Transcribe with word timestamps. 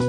Halo 0.00 0.08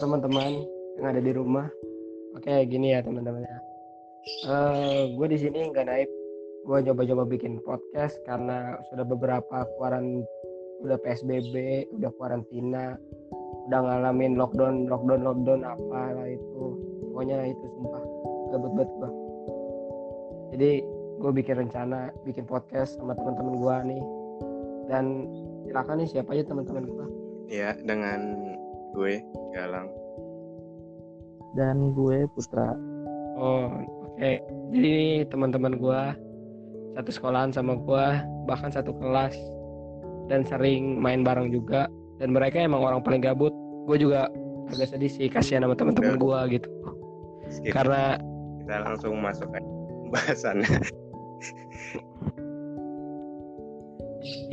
teman-teman 0.00 0.64
yang 0.96 1.04
ada 1.12 1.20
di 1.20 1.36
rumah. 1.36 1.68
Oke, 2.32 2.64
gini 2.64 2.96
ya 2.96 3.04
teman-teman 3.04 3.44
ya. 3.44 3.58
Eh, 4.48 5.12
gue 5.12 5.26
di 5.28 5.36
sini 5.36 5.68
nggak 5.68 5.84
naik. 5.84 6.08
Gue 6.64 6.80
coba-coba 6.80 7.28
bikin 7.28 7.60
podcast 7.60 8.16
karena 8.24 8.80
sudah 8.88 9.04
beberapa 9.04 9.68
keluaran 9.76 10.24
udah 10.80 10.96
PSBB, 10.96 11.84
udah 12.00 12.08
karantina, 12.16 12.96
udah 13.68 13.80
ngalamin 13.84 14.40
lockdown, 14.40 14.88
lockdown, 14.88 15.28
lockdown 15.28 15.60
apa 15.60 16.24
itu. 16.24 16.64
Pokoknya 17.12 17.52
itu 17.52 17.68
sumpah 17.76 18.00
gabut 18.48 18.72
banget 18.80 18.88
gue. 18.96 19.23
Jadi 20.54 20.86
gue 21.18 21.30
bikin 21.34 21.66
rencana 21.66 22.14
bikin 22.22 22.46
podcast 22.46 22.94
sama 22.94 23.18
teman-teman 23.18 23.54
gue 23.58 23.76
nih. 23.90 24.02
Dan 24.86 25.04
silakan 25.66 25.98
nih 25.98 26.08
siapa 26.14 26.30
aja 26.38 26.46
teman-teman 26.46 26.86
gue. 26.86 27.06
Ya, 27.50 27.74
dengan 27.82 28.38
gue 28.94 29.18
Galang. 29.52 29.90
dan 31.54 31.94
gue 31.94 32.26
Putra 32.34 32.74
Oh, 33.34 33.66
oke. 34.14 34.32
Jadi 34.70 35.26
teman-teman 35.26 35.74
gua 35.78 36.14
satu 36.94 37.10
sekolahan 37.10 37.50
sama 37.50 37.74
gua, 37.74 38.22
bahkan 38.46 38.70
satu 38.70 38.94
kelas 38.94 39.34
dan 40.30 40.46
sering 40.46 41.02
main 41.02 41.26
bareng 41.26 41.50
juga. 41.50 41.90
Dan 42.22 42.30
mereka 42.30 42.62
emang 42.62 42.78
orang 42.78 43.02
paling 43.02 43.18
gabut. 43.18 43.50
Gue 43.90 43.98
juga 43.98 44.30
agak 44.70 44.94
sedih 44.94 45.10
sih 45.10 45.26
kasihan 45.26 45.66
sama 45.66 45.74
teman-teman 45.74 46.14
gua 46.14 46.46
gitu. 46.46 46.70
Skip. 47.50 47.74
Karena 47.74 48.14
kita 48.62 48.76
langsung 48.86 49.18
masuk 49.18 49.50
ke 49.50 49.58
pembahasannya. 50.08 50.78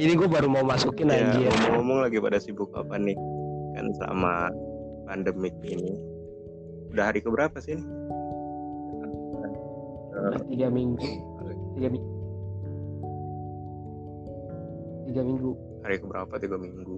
ini 0.02 0.12
gue 0.18 0.28
baru 0.28 0.48
mau 0.52 0.66
masukin 0.66 1.12
ya, 1.12 1.22
anjir. 1.32 1.48
ngomong-ngomong 1.48 2.00
lagi 2.08 2.18
pada 2.20 2.40
sibuk 2.40 2.72
apa 2.76 2.96
nih? 2.98 3.16
Kan 3.78 3.94
sama 4.00 4.52
pandemik 5.08 5.56
ini. 5.64 5.96
Udah 6.92 7.12
hari 7.12 7.24
keberapa 7.24 7.56
sih 7.64 7.80
ini? 7.80 7.86
Udah 10.12 10.44
tiga 10.48 10.68
minggu, 10.68 11.08
tiga 11.80 11.88
minggu, 11.88 12.12
tiga 15.08 15.22
minggu. 15.24 15.52
Hari 15.82 15.96
keberapa? 15.98 16.34
Tiga 16.38 16.58
minggu. 16.62 16.98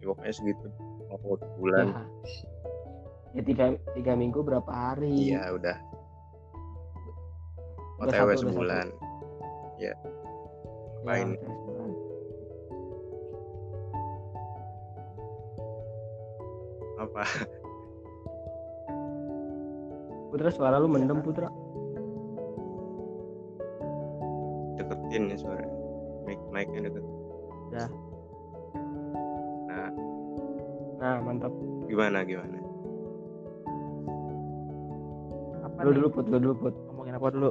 Ya, 0.00 0.04
pokoknya 0.12 0.34
segitu. 0.34 0.66
Mau 1.10 1.36
bulan. 1.58 1.90
Ya. 1.90 3.40
ya 3.40 3.42
tiga, 3.42 3.64
tiga 3.96 4.12
minggu 4.14 4.40
berapa 4.44 4.70
hari? 4.70 5.34
Iya, 5.34 5.56
udah. 5.56 5.76
OTW 8.00 8.28
sebulan. 8.36 8.86
Ya, 9.76 9.92
sebulan. 11.04 11.36
Apa? 17.00 17.22
Putra 20.30 20.50
suara 20.52 20.76
lu 20.78 20.86
mendem 20.86 21.24
Putra. 21.24 21.48
Deketin 24.76 25.32
ya 25.32 25.36
suara. 25.36 25.66
Mic 26.28 26.38
mic-nya 26.52 26.86
deket. 26.86 27.04
Udah. 27.70 27.88
Nah, 29.70 29.90
Nah 31.00 31.16
mantap. 31.24 31.52
gimana 31.88 32.22
gimana? 32.22 32.60
apa 35.64 35.78
Lu 35.82 35.90
nih? 35.90 35.96
dulu 35.96 36.08
put, 36.12 36.24
lu 36.28 36.38
dulu 36.38 36.54
put. 36.60 36.74
ngomongin 36.86 37.14
apa 37.16 37.28
dulu 37.32 37.50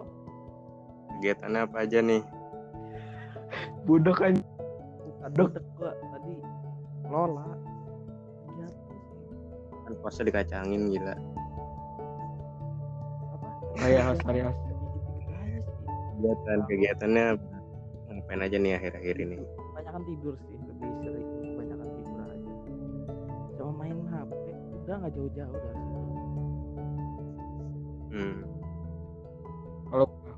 Kegiatannya 1.19 1.59
apa 1.61 1.83
aja 1.83 1.99
nih? 1.99 2.23
Budak 3.83 4.17
kan. 4.17 4.35
aduh 5.19 5.51
gue 5.51 5.59
tadi 5.91 6.33
lola 7.05 7.43
ya 8.55 8.67
Kan 9.83 9.93
puasa 9.99 10.23
dikacangin 10.23 10.87
gila. 10.87 11.11
apa 13.29 13.47
Oh 13.75 13.85
iya, 13.85 13.99
harus 14.02 14.23
hari 14.23 14.39
harus. 14.39 14.55
Dikit-dikit 14.55 15.03
aja 15.35 15.59
sih 15.59 15.75
Kegiatan 16.15 16.59
kegiatannya 16.65 17.25
ngapain 18.09 18.41
aja 18.41 18.55
nih 18.55 18.73
akhir-akhir 18.73 19.15
ini? 19.17 19.37
kebanyakan 19.43 20.02
tidur 20.05 20.33
sih 20.39 20.55
lebih 20.55 20.89
sering 20.97 21.27
kebanyakan 21.45 21.87
tidur 21.89 22.19
aja 22.21 22.52
cuma 23.53 23.71
main 23.75 23.97
HP 24.05 24.31
udah 24.77 24.95
nggak 24.97 25.13
jauh-jauh 25.13 25.58
dari 25.58 25.77
situ 25.77 25.99
Hmm. 28.09 28.41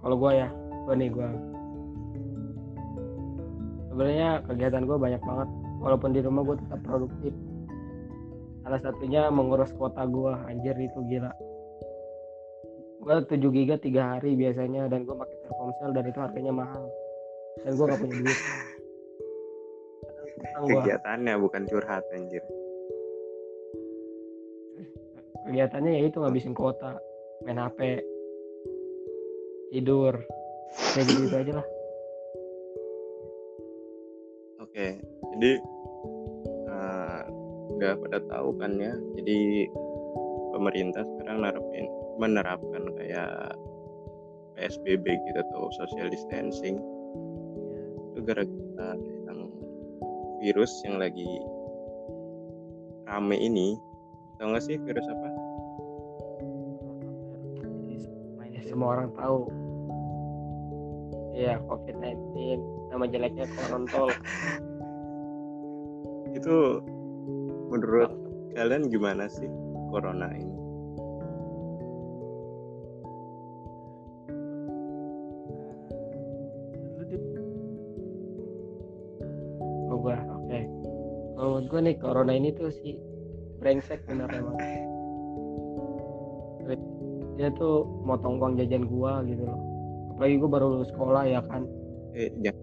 Kalau 0.01 0.15
gua 0.17 0.31
ya, 0.35 0.49
gua 0.91 0.99
nih 0.99 1.07
gua. 1.07 1.31
Sebenarnya 3.87 4.29
kegiatan 4.43 4.83
gua 4.83 4.97
banyak 4.99 5.23
banget. 5.23 5.49
Walaupun 5.79 6.11
di 6.11 6.19
rumah 6.19 6.43
gua 6.43 6.59
tetap 6.59 6.83
produktif. 6.83 7.31
Salah 8.67 8.81
satunya 8.83 9.31
mengurus 9.31 9.71
kuota 9.79 10.03
gua, 10.03 10.43
anjir 10.51 10.75
itu 10.75 10.99
gila. 11.07 11.31
Gua 12.99 13.23
7 13.23 13.39
giga 13.39 13.79
tiga 13.79 14.19
hari 14.19 14.35
biasanya 14.35 14.91
dan 14.91 15.07
gua 15.07 15.23
pakai 15.23 15.37
Telkomsel 15.47 15.95
dan 15.95 16.03
itu 16.11 16.19
harganya 16.19 16.53
mahal. 16.59 16.83
Dan 17.63 17.71
gua 17.79 17.85
gak 17.95 17.99
punya 18.03 18.15
duit. 18.19 18.39
Gua. 20.59 20.81
Kegiatannya 20.83 21.33
bukan 21.39 21.63
curhat 21.71 22.03
anjir. 22.11 22.43
kegiatannya 25.41 25.97
ya 25.97 26.01
itu 26.05 26.21
ngabisin 26.21 26.53
kuota 26.53 27.01
main 27.41 27.57
HP 27.57 28.05
tidur 29.73 30.21
kayak 30.93 31.05
gitu, 31.07 31.19
-gitu 31.27 31.35
aja 31.37 31.53
lah 31.59 31.67
Oke, 34.61 34.95
jadi 35.35 35.51
eh, 36.71 37.21
nggak 37.75 37.99
pada 38.07 38.23
tahu 38.31 38.55
kan 38.55 38.71
ya. 38.79 38.95
Jadi 39.19 39.67
pemerintah 40.55 41.03
sekarang 41.03 41.43
nerapin 41.43 41.85
menerapkan 42.21 42.83
kayak 42.95 43.57
PSBB 44.55 45.05
gitu 45.11 45.39
atau 45.43 45.67
social 45.75 46.07
distancing 46.07 46.79
itu 48.13 48.19
gara-gara 48.23 48.95
yang 49.27 49.49
virus 50.39 50.71
yang 50.87 51.01
lagi 51.01 51.27
rame 53.09 53.35
ini 53.35 53.75
tau 54.39 54.55
gak 54.55 54.63
sih 54.63 54.79
virus 54.79 55.07
apa? 55.09 55.29
semua 58.71 58.95
orang 58.95 59.11
tahu 59.19 59.51
ya 61.31 61.59
COVID-19 61.67 62.59
nama 62.91 63.05
jeleknya 63.07 63.45
korontol 63.55 64.11
Itu 66.31 66.79
menurut 67.67 68.11
kalian 68.55 68.87
gimana 68.87 69.27
sih 69.27 69.47
corona 69.91 70.31
ini? 70.31 70.55
Oh, 79.91 79.99
gua 79.99 80.15
oke. 80.23 80.59
Menurut 81.35 81.65
gua 81.67 81.79
nih 81.83 81.95
corona 81.99 82.31
ini 82.31 82.55
tuh 82.55 82.71
si 82.71 82.95
brengsek 83.59 84.07
bener 84.07 84.31
emang 84.31 84.57
dia 87.37 87.49
tuh 87.57 87.89
motong 88.05 88.37
uang 88.37 88.53
jajan 88.57 88.85
gua 88.85 89.25
gitu 89.25 89.45
loh 89.49 89.70
apalagi 90.21 90.37
gua 90.37 90.51
baru 90.53 90.65
lulus 90.77 90.93
sekolah 90.93 91.25
ya 91.25 91.41
kan? 91.49 91.65
Eh, 92.13 92.29
jangan. 92.45 92.61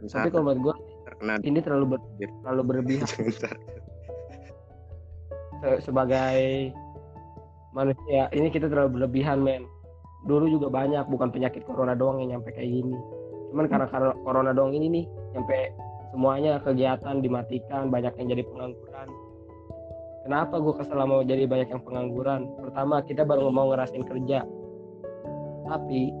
Tapi 0.00 0.28
kalau 0.32 0.44
menurut 0.48 0.60
gua 0.64 0.74
terkena 1.04 1.34
ini 1.44 1.60
terlalu 1.60 1.86
ber- 1.92 2.08
terlalu 2.40 2.62
berlebihan. 2.64 3.04
Sebagai 5.84 6.72
manusia 7.76 8.32
ini 8.32 8.48
kita 8.48 8.72
terlalu 8.72 8.96
berlebihan 8.96 9.44
men. 9.44 9.68
Dulu 10.24 10.48
juga 10.48 10.72
banyak 10.72 11.04
bukan 11.12 11.28
penyakit 11.28 11.68
corona 11.68 11.92
doang 11.92 12.24
yang 12.24 12.40
nyampe 12.40 12.48
kayak 12.56 12.72
gini. 12.72 12.96
Cuman 13.52 13.68
karena 13.68 13.84
karena 13.92 14.16
corona 14.24 14.56
doang 14.56 14.72
ini 14.72 14.88
nih 14.88 15.04
nyampe 15.36 15.76
semuanya 16.16 16.64
kegiatan 16.64 17.20
dimatikan 17.20 17.92
banyak 17.92 18.16
yang 18.16 18.32
jadi 18.32 18.42
pengangguran. 18.48 19.08
Kenapa 20.24 20.64
gue 20.64 20.72
kesel 20.80 21.04
mau 21.04 21.20
jadi 21.20 21.44
banyak 21.44 21.76
yang 21.76 21.84
pengangguran? 21.84 22.48
Pertama 22.56 23.04
kita 23.04 23.28
baru 23.28 23.52
mau 23.52 23.68
ngerasain 23.68 24.08
kerja. 24.08 24.48
Tapi 25.68 26.19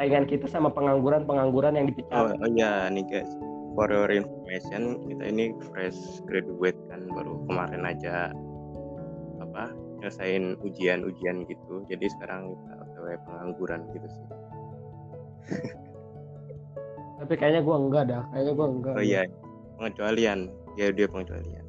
saingan 0.00 0.24
kita 0.24 0.48
sama 0.48 0.72
pengangguran 0.72 1.28
pengangguran 1.28 1.76
yang 1.76 1.84
Oh, 1.84 1.92
dipecat 1.92 2.40
oh 2.40 2.48
ya 2.56 2.88
nih 2.88 3.04
guys, 3.04 3.28
for 3.76 3.84
your 3.92 4.08
information 4.08 4.96
kita 5.04 5.28
ini 5.28 5.52
fresh 5.68 6.24
graduate 6.24 6.80
kan 6.88 7.04
baru 7.12 7.44
kemarin 7.44 7.84
aja 7.84 8.32
apa 9.44 9.68
nyelesain 10.00 10.56
ujian-ujian 10.64 11.44
gitu. 11.44 11.84
Jadi 11.84 12.08
sekarang 12.16 12.56
kita 12.56 12.72
OTW 12.80 13.06
pengangguran 13.28 13.80
gitu 13.92 14.08
sih. 14.08 14.26
tapi 17.20 17.36
kayaknya 17.36 17.60
gue 17.60 17.76
enggak 17.76 18.04
dah 18.08 18.22
kayaknya 18.32 18.52
gue 18.56 18.66
enggak 18.72 18.94
Oh 18.96 19.04
iya, 19.04 19.22
pengecualian. 19.76 20.48
Ya 20.80 20.88
dia 20.96 21.04
pengecualian. 21.12 21.66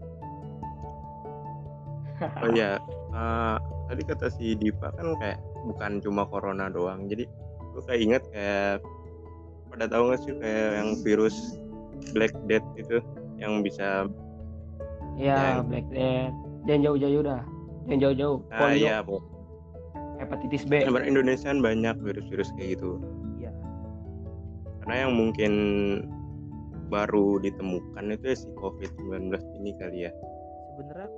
Oh 2.39 2.49
iya, 2.55 2.79
eh, 3.19 3.57
tadi 3.91 4.01
kata 4.07 4.31
si 4.31 4.55
Dipa 4.55 4.95
kan 4.95 5.19
kayak 5.19 5.43
bukan 5.67 5.99
cuma 5.99 6.23
corona 6.31 6.71
doang 6.71 7.11
jadi 7.11 7.27
gue 7.71 7.81
kayak 7.83 8.01
inget 8.01 8.23
kayak 8.29 8.83
pada 9.67 9.85
tahu 9.87 10.11
nggak 10.11 10.19
sih 10.21 10.33
kayak 10.35 10.69
yang 10.75 10.89
virus 11.01 11.35
Black 12.11 12.33
Death 12.45 12.65
itu 12.75 12.99
yang 13.37 13.61
bisa 13.61 14.05
Iya, 15.15 15.59
Yang- 15.59 15.67
Black 15.67 15.87
Death. 15.89 16.33
Jangan 16.63 16.81
jauh-jauh 16.87 17.21
dah. 17.21 17.41
Jangan 17.83 17.99
jauh-jauh. 17.99 18.37
ah 18.47 18.59
Polio, 18.63 18.85
ya 18.85 18.97
po- 19.01 19.25
hepatitis 20.17 20.63
B. 20.63 20.85
Sebenarnya 20.85 21.09
Indonesia 21.09 21.47
kan 21.49 21.59
banyak 21.59 21.95
virus-virus 21.99 22.49
kayak 22.53 22.77
gitu 22.77 23.01
iya 23.35 23.49
karena 24.79 24.95
yang 25.01 25.13
mungkin 25.17 25.53
baru 26.87 27.41
ditemukan 27.41 28.05
itu 28.11 28.25
ya 28.27 28.37
si 28.37 28.47
COVID-19 28.53 29.33
ini 29.57 29.71
kali 29.75 30.05
ya 30.05 30.11
sebenarnya 30.69 31.09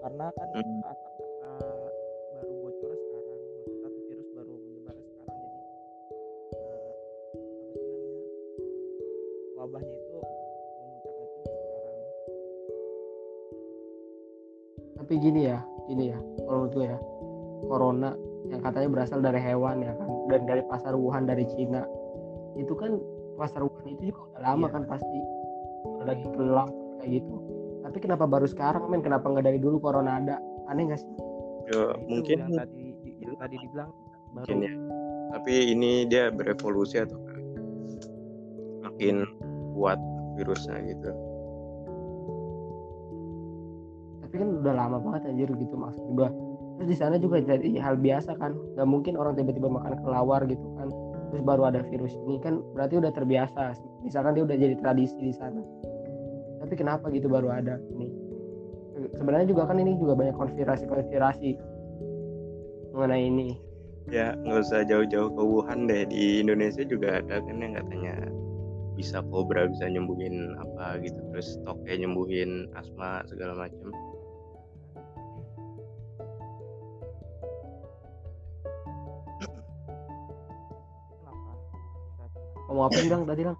karena 0.00 0.26
kan 0.32 0.48
Hmm. 0.50 0.82
a- 0.84 1.92
baru 2.34 2.52
bocornya 2.58 2.96
sekarang 2.96 3.38
maksudnya 3.52 3.90
virus 4.08 4.28
baru 4.32 4.52
menyebar 4.56 4.96
sekarang 4.96 5.36
jadi 5.36 5.58
eh, 6.56 6.90
apa 7.60 7.68
sih 7.68 7.84
namanya 7.84 8.24
wabahnya 9.56 9.94
itu 9.94 10.18
memuncaknya 10.80 11.24
itu 11.24 11.38
di 11.40 11.52
sekarang 11.52 11.96
Tapi 15.00 15.14
gini 15.16 15.40
ya, 15.48 15.58
gini 15.88 16.04
ya. 16.12 16.18
Kalau 16.38 16.58
menurut 16.60 16.72
gue 16.76 16.86
ya, 16.86 16.98
corona 17.66 18.10
yang 18.46 18.60
katanya 18.62 18.88
berasal 18.90 19.18
dari 19.18 19.40
hewan 19.40 19.80
ya 19.80 19.92
kan, 19.96 20.08
dan 20.28 20.40
dari 20.44 20.62
pasar 20.64 20.92
Wuhan 20.94 21.24
dari 21.24 21.44
Cina. 21.50 21.82
Itu 22.54 22.76
kan 22.76 23.00
pasar 23.34 23.64
Wuhan 23.64 23.86
itu 23.90 24.12
juga 24.12 24.20
udah 24.36 24.40
lama 24.44 24.66
Iya. 24.68 24.74
kan 24.76 24.82
pasti. 24.86 25.18
Udah 25.82 26.06
lagi 26.06 26.26
kelam 26.30 26.68
kayak 27.00 27.10
gitu. 27.16 27.36
Tapi 27.90 28.06
kenapa 28.06 28.22
baru 28.22 28.46
sekarang 28.46 28.86
men? 28.86 29.02
Kenapa 29.02 29.26
nggak 29.26 29.50
dari 29.50 29.58
dulu 29.58 29.82
corona 29.82 30.22
ada? 30.22 30.38
Aneh 30.70 30.86
nggak 30.86 31.02
sih? 31.02 31.10
Yo, 31.70 31.90
Nah, 31.90 31.98
itu 31.98 32.06
mungkin 32.06 32.36
yang 32.38 32.52
tadi 32.54 32.82
di- 33.02 33.16
yang 33.18 33.34
tadi 33.38 33.54
dibilang 33.58 33.90
baru 34.30 34.46
mungkin 34.46 34.58
ya 34.62 34.74
tapi 35.30 35.52
ini 35.74 35.90
dia 36.10 36.30
berevolusi 36.30 36.98
atau 36.98 37.18
makin 38.82 39.22
kuat 39.78 39.98
virusnya 40.34 40.82
gitu 40.86 41.10
Tapi 44.20 44.34
kan 44.38 44.48
udah 44.62 44.74
lama 44.74 45.02
banget 45.02 45.26
anjir 45.34 45.50
gitu 45.58 45.74
maksud 45.74 46.06
gua. 46.14 46.30
Terus 46.78 46.88
di 46.94 46.96
sana 47.02 47.18
juga 47.18 47.42
jadi 47.42 47.66
hal 47.82 47.98
biasa 47.98 48.38
kan. 48.38 48.54
Gak 48.78 48.86
mungkin 48.86 49.18
orang 49.18 49.34
tiba-tiba 49.34 49.66
makan 49.66 49.98
kelawar 50.06 50.46
gitu 50.46 50.62
kan. 50.78 50.86
Terus 51.34 51.42
baru 51.42 51.66
ada 51.66 51.82
virus 51.90 52.14
ini 52.14 52.38
kan 52.38 52.62
berarti 52.78 53.02
udah 53.02 53.10
terbiasa. 53.10 53.74
Misalkan 54.06 54.38
dia 54.38 54.46
udah 54.46 54.54
jadi 54.54 54.78
tradisi 54.78 55.18
di 55.18 55.34
sana. 55.34 55.49
Kenapa 56.80 57.12
gitu 57.12 57.28
baru 57.28 57.52
ada 57.52 57.76
ini? 57.92 58.08
Sebenarnya 59.20 59.52
juga 59.52 59.68
kan 59.68 59.76
ini 59.76 60.00
juga 60.00 60.16
banyak 60.16 60.32
konspirasi-konspirasi 60.32 61.60
mengenai 62.96 63.28
ini. 63.28 63.50
ya 64.10 64.32
nggak 64.42 64.64
usah 64.64 64.82
jauh-jauh 64.88 65.30
ke 65.30 65.42
Wuhan 65.44 65.86
deh 65.86 66.08
di 66.08 66.40
Indonesia 66.42 66.82
juga 66.82 67.20
ada 67.20 67.38
kan 67.44 67.62
yang 67.62 67.78
katanya 67.78 68.16
bisa 68.98 69.22
kobra 69.28 69.70
bisa 69.70 69.86
nyembuhin 69.86 70.56
apa 70.58 70.98
gitu 71.04 71.20
terus 71.30 71.60
toke 71.62 71.92
nyembuhin 71.94 72.66
asma 72.74 73.22
segala 73.28 73.54
macam 73.54 73.92
Ngomong 82.66 82.86
apa 82.88 82.98
bilang 83.04 83.22
tadi 83.28 83.42
lang? 83.46 83.58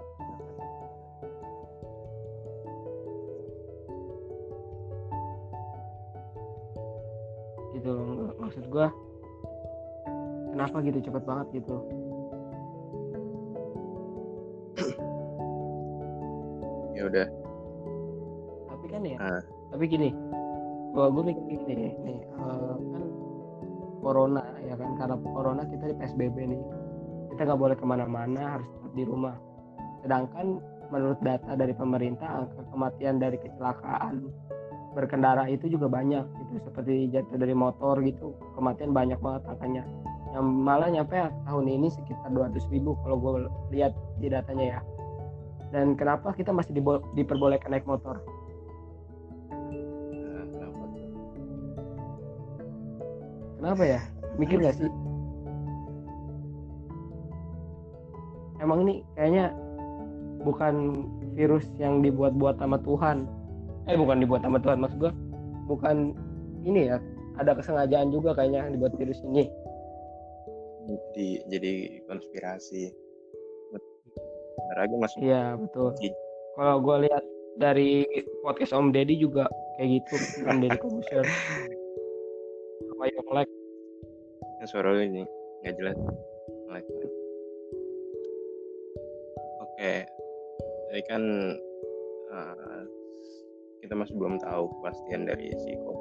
Kenapa 10.81 10.89
gitu 10.89 11.13
cepet 11.13 11.23
banget 11.29 11.47
gitu. 11.61 11.77
Ya 16.97 17.03
udah. 17.09 17.27
Tapi 18.69 18.87
kan 18.93 19.01
ya 19.05 19.17
Ah. 19.21 19.41
tapi 19.73 19.85
gini 19.89 20.11
gua 20.91 21.07
gue 21.15 21.23
mikir 21.23 21.45
gini 21.47 21.65
nih, 21.71 21.95
nih 22.03 22.19
eh, 22.19 22.75
kan 22.91 23.05
corona 24.03 24.43
ya 24.67 24.75
kan 24.75 24.99
karena 24.99 25.17
corona 25.23 25.63
kita 25.71 25.87
di 25.87 25.97
psbb 25.97 26.37
nih 26.51 26.61
kita 27.31 27.47
nggak 27.47 27.61
boleh 27.63 27.77
ke 27.79 27.87
mana-mana 27.87 28.59
harus 28.59 28.67
tetap 28.69 28.93
di 28.99 29.05
rumah. 29.07 29.37
Sedangkan 30.03 30.59
menurut 30.91 31.23
data 31.23 31.55
dari 31.55 31.73
pemerintah 31.73 32.43
angka 32.43 32.63
kematian 32.75 33.17
dari 33.23 33.39
kecelakaan 33.39 34.27
berkendara 34.91 35.47
itu 35.47 35.71
juga 35.71 35.87
banyak 35.87 36.27
gitu 36.27 36.67
seperti 36.67 37.15
jatuh 37.15 37.39
dari 37.39 37.55
motor 37.55 38.03
gitu 38.03 38.35
kematian 38.59 38.91
banyak 38.91 39.23
banget 39.23 39.47
angkanya 39.47 39.87
yang 40.31 40.47
malah 40.47 40.89
nyampe 40.91 41.17
tahun 41.47 41.67
ini 41.67 41.89
sekitar 41.91 42.31
200 42.31 42.63
ribu 42.71 42.95
kalau 43.03 43.17
gue 43.19 43.33
lihat 43.75 43.93
di 44.23 44.31
datanya 44.31 44.79
ya 44.79 44.81
dan 45.71 45.95
kenapa 45.99 46.35
kita 46.35 46.55
masih 46.55 46.75
diperbolehkan 47.15 47.75
naik 47.75 47.87
motor 47.87 48.23
Nah, 53.61 53.77
kenapa 53.77 53.85
ya? 53.85 54.01
Mikir 54.41 54.57
gak 54.65 54.73
sih? 54.81 54.89
Emang 58.61 58.89
ini 58.89 59.05
kayaknya 59.17 59.53
bukan 60.41 61.05
virus 61.37 61.69
yang 61.77 62.01
dibuat-buat 62.01 62.57
sama 62.57 62.81
Tuhan. 62.81 63.29
Eh 63.85 63.97
bukan 64.01 64.25
dibuat 64.25 64.41
sama 64.41 64.57
Tuhan 64.65 64.81
maksud 64.81 64.97
gua. 64.97 65.13
Bukan 65.69 66.17
ini 66.65 66.89
ya. 66.89 66.97
Ada 67.37 67.57
kesengajaan 67.57 68.13
juga 68.13 68.33
kayaknya 68.33 68.65
yang 68.65 68.81
dibuat 68.81 68.97
virus 68.97 69.21
ini. 69.29 69.49
Jadi 70.89 71.29
jadi 71.51 71.73
konspirasi 72.09 72.93
Bentar 74.61 74.77
lagi 74.87 74.95
masuk 75.01 75.19
Iya 75.25 75.57
betul. 75.57 75.95
Kalau 76.59 76.77
gua 76.85 76.97
lihat 77.01 77.25
dari 77.57 78.05
podcast 78.45 78.77
Om 78.77 78.93
Deddy 78.93 79.17
juga 79.17 79.49
kayak 79.81 79.89
gitu. 80.03 80.15
Om 80.45 80.59
Deddy 80.61 80.79
Kobusier. 80.79 81.25
Sama 82.91 83.05
Yonglek. 83.09 83.49
Kan 84.61 84.67
suara 84.69 84.93
lu 84.93 85.01
ini 85.01 85.25
nggak 85.61 85.75
jelas 85.77 85.97
Like. 86.73 86.89
oke 89.61 89.95
jadi 90.91 91.03
kan 91.05 91.23
eh, 92.33 92.83
kita 93.85 93.95
masih 93.97 94.17
belum 94.17 94.41
tahu 94.41 94.73
kepastian 94.81 95.29
dari 95.29 95.53
si 95.61 95.77
covid 95.85 96.00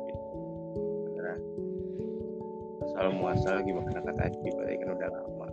asal 3.00 3.16
muasal 3.16 3.64
gimana 3.64 3.96
kata 3.96 4.12
Aji 4.12 4.48
berarti 4.60 4.76
kan 4.76 4.90
udah 4.92 5.08
lama. 5.08 5.48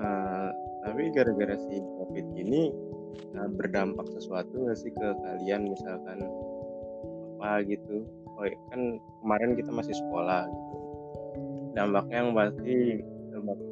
Eh, 0.00 0.48
tapi 0.80 1.02
gara-gara 1.12 1.56
si 1.60 1.76
covid 2.00 2.24
ini 2.32 2.72
eh, 3.36 3.48
berdampak 3.52 4.08
sesuatu 4.16 4.48
nggak 4.56 4.80
sih 4.80 4.88
ke 4.88 5.08
kalian? 5.12 5.68
Misalkan 5.68 6.24
apa 7.36 7.68
gitu? 7.68 8.08
Oh 8.40 8.48
iya, 8.48 8.56
kan 8.72 8.96
kemarin 9.20 9.60
kita 9.60 9.68
masih 9.76 9.92
sekolah 9.92 10.48
gitu. 10.48 10.76
Dampaknya 11.76 12.16
yang 12.24 12.30
pasti 12.32 12.76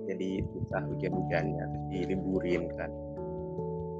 jadi 0.05 0.31
susah 0.53 0.85
hujan-hujannya 0.85 1.65
diliburin 1.97 2.69
kan. 2.77 2.93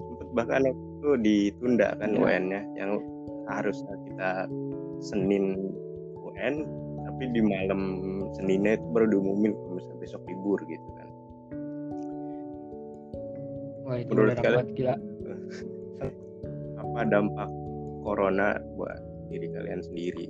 Sempet 0.05 0.29
bahkan 0.37 0.69
itu 0.69 1.11
ditunda 1.25 1.97
kan 1.97 2.13
Iya. 2.13 2.21
UN-nya 2.21 2.61
yang 2.77 3.01
harusnya 3.49 3.97
kita 4.05 4.53
Senin 5.01 5.73
UN 6.21 6.85
tapi 7.17 7.33
di 7.33 7.41
malam 7.41 7.81
Seninnya 8.37 8.77
itu 8.77 8.85
baru 8.93 9.09
diumumin 9.09 9.57
kalau 9.57 9.81
misalnya 9.81 9.99
besok 10.05 10.23
libur 10.29 10.61
gitu 10.69 10.89
kan 11.01 11.09
Wah 13.89 13.97
itu 13.97 14.11
Menurut 14.13 14.37
kalian? 14.37 14.67
gila. 14.77 14.95
apa 16.85 17.01
dampak 17.09 17.49
corona 18.05 18.61
buat 18.77 19.01
diri 19.33 19.49
kalian 19.49 19.81
sendiri 19.81 20.29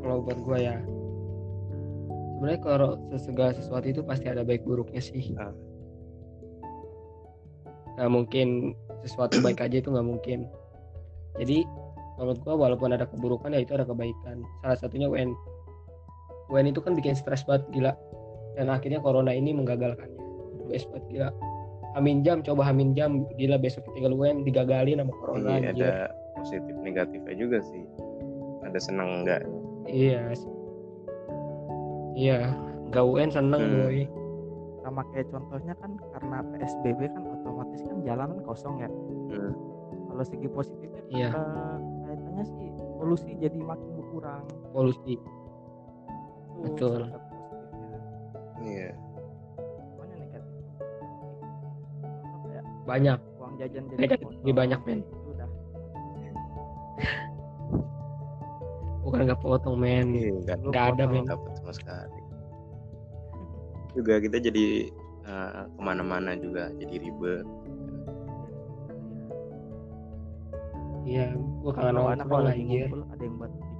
kalau 0.00 0.24
buat 0.24 0.38
gua 0.40 0.56
ya 0.56 0.76
sebenarnya 2.36 2.60
kalau 2.62 2.90
segala 3.16 3.50
sesuatu 3.52 3.86
itu 3.88 4.00
pasti 4.00 4.26
ada 4.28 4.44
baik 4.44 4.64
buruknya 4.64 5.00
sih 5.00 5.36
Ah. 5.36 5.52
nggak 7.96 8.12
mungkin 8.12 8.72
sesuatu 9.02 9.40
baik 9.40 9.60
aja 9.60 9.80
itu 9.80 9.88
nggak 9.88 10.04
mungkin 10.06 10.48
jadi 11.36 11.64
menurut 12.16 12.38
gua 12.40 12.54
walaupun 12.58 12.90
ada 12.90 13.04
keburukan 13.04 13.50
ya 13.50 13.60
itu 13.60 13.72
ada 13.72 13.84
kebaikan 13.84 14.40
salah 14.60 14.76
satunya 14.76 15.06
UN 15.06 15.36
UN 16.48 16.66
itu 16.66 16.80
kan 16.80 16.92
bikin 16.92 17.12
stres 17.12 17.42
banget 17.42 17.64
gila 17.70 17.92
dan 18.54 18.68
akhirnya 18.68 18.98
corona 18.98 19.30
ini 19.30 19.52
menggagalkannya 19.52 20.20
best 20.66 20.88
banget 20.88 21.04
gila 21.10 21.28
Hamin 21.92 22.20
jam 22.20 22.40
coba 22.40 22.64
Hamin 22.64 22.92
jam 22.92 23.24
gila 23.34 23.56
besok 23.56 23.84
tinggal 23.92 24.12
UN 24.12 24.42
digagalin 24.42 24.98
sama 24.98 25.12
corona 25.14 25.48
Iya, 25.54 25.72
ada 25.72 25.90
positif 26.36 26.74
negatifnya 26.76 27.34
juga 27.34 27.58
sih 27.62 27.84
ada 28.62 28.78
senang 28.78 29.22
enggak 29.22 29.44
Iya. 29.86 30.34
sih. 30.34 30.50
Iya, 32.16 32.50
nggak 32.86 33.04
UN 33.06 33.30
seneng 33.30 33.62
Hmm. 33.62 33.76
boy. 33.78 34.00
sama 34.82 35.02
kayak 35.10 35.26
contohnya 35.28 35.74
kan 35.76 35.90
karena 35.98 36.36
PSBB 36.48 37.10
kan 37.10 37.22
otomatis 37.28 37.82
kan 37.82 37.96
jalanan 38.02 38.38
kosong 38.40 38.78
ya 38.78 38.86
Hmm. 39.26 39.50
kalau 40.06 40.22
segi 40.22 40.46
positifnya 40.46 41.02
Iya. 41.10 41.28
eh, 41.34 41.76
kaitannya 42.36 42.44
sih 42.60 42.68
polusi 43.00 43.30
jadi 43.40 43.56
makin 43.56 43.88
berkurang 43.96 44.44
polusi 44.72 45.16
itu 45.16 45.24
Betul. 46.56 47.04
Iya. 48.64 48.96
Yang 50.00 50.08
negatif 50.16 50.56
ya 52.48 52.60
banyak 52.88 53.18
uang 53.36 53.52
jajan 53.60 53.84
jadi 53.92 54.16
lebih 54.40 54.54
banyak, 54.56 54.80
men. 54.88 55.00
itu 55.04 55.28
udah 55.36 55.48
bukan 59.04 59.20
nggak 59.28 59.40
potong 59.44 59.76
men 59.76 60.16
Iya, 60.16 60.32
nggak 60.48 60.58
nggak 60.64 60.84
ada 60.96 61.04
potong. 61.04 61.12
men 61.12 61.24
dapat 61.28 61.52
sama 61.60 61.72
sekali. 61.76 62.20
Juga 63.92 64.14
kita 64.20 64.36
jadi 64.40 64.66
eh, 65.28 65.62
ke 65.76 65.80
mana-mana 65.80 66.36
juga 66.40 66.72
jadi 66.80 66.94
ribet. 67.00 67.44
iya 71.06 71.30
gua 71.66 71.74
kangen 71.74 71.98
bawaan 71.98 72.18
kalau 72.22 72.22
nongkrong 72.22 72.46
lagi 72.46 72.62
ngumpul 72.62 73.00
ada 73.10 73.22
yang 73.26 73.34
buat 73.42 73.50
dikit 73.50 73.74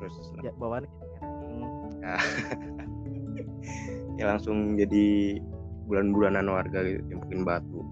Terus 0.00 0.14
ya, 0.40 0.52
bawaan 0.56 0.84
setting 0.88 1.60
ya 4.18 4.24
langsung 4.24 4.80
jadi 4.80 5.36
bulan-bulanan 5.84 6.48
warga 6.48 6.80
gitu 6.86 7.02
timpukin 7.12 7.44
batu. 7.44 7.82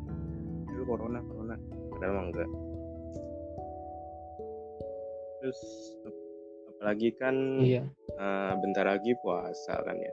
Itu 0.70 0.82
corona 0.88 1.18
corona 1.26 1.54
padahal 1.92 2.12
mah 2.14 2.25
enggak. 2.30 2.49
Terus 5.42 5.61
ap- 6.08 6.25
apalagi 6.73 7.08
kan 7.20 7.35
iya 7.61 7.85
eh, 8.16 8.52
bentar 8.64 8.87
lagi 8.88 9.12
puasa 9.20 9.76
kan 9.82 9.99
ya. 9.99 10.12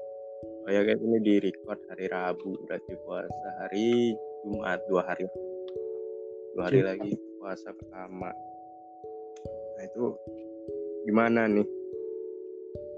Oh 0.65 0.74
ya 0.74 0.81
kayak 0.81 0.98
ini 0.98 1.17
di 1.22 1.34
record 1.45 1.77
hari 1.93 2.10
Rabu 2.10 2.57
berarti 2.65 2.93
puasa 3.05 3.48
hari 3.62 4.17
Jumat 4.43 4.81
dua 4.89 5.05
hari 5.05 5.29
dua 6.57 6.63
hari 6.67 6.81
Jumat. 6.81 6.89
lagi 6.91 7.12
puasa 7.38 7.69
pertama. 7.72 8.34
Nah 9.75 9.84
itu 9.86 10.03
gimana 11.05 11.48
nih? 11.51 11.67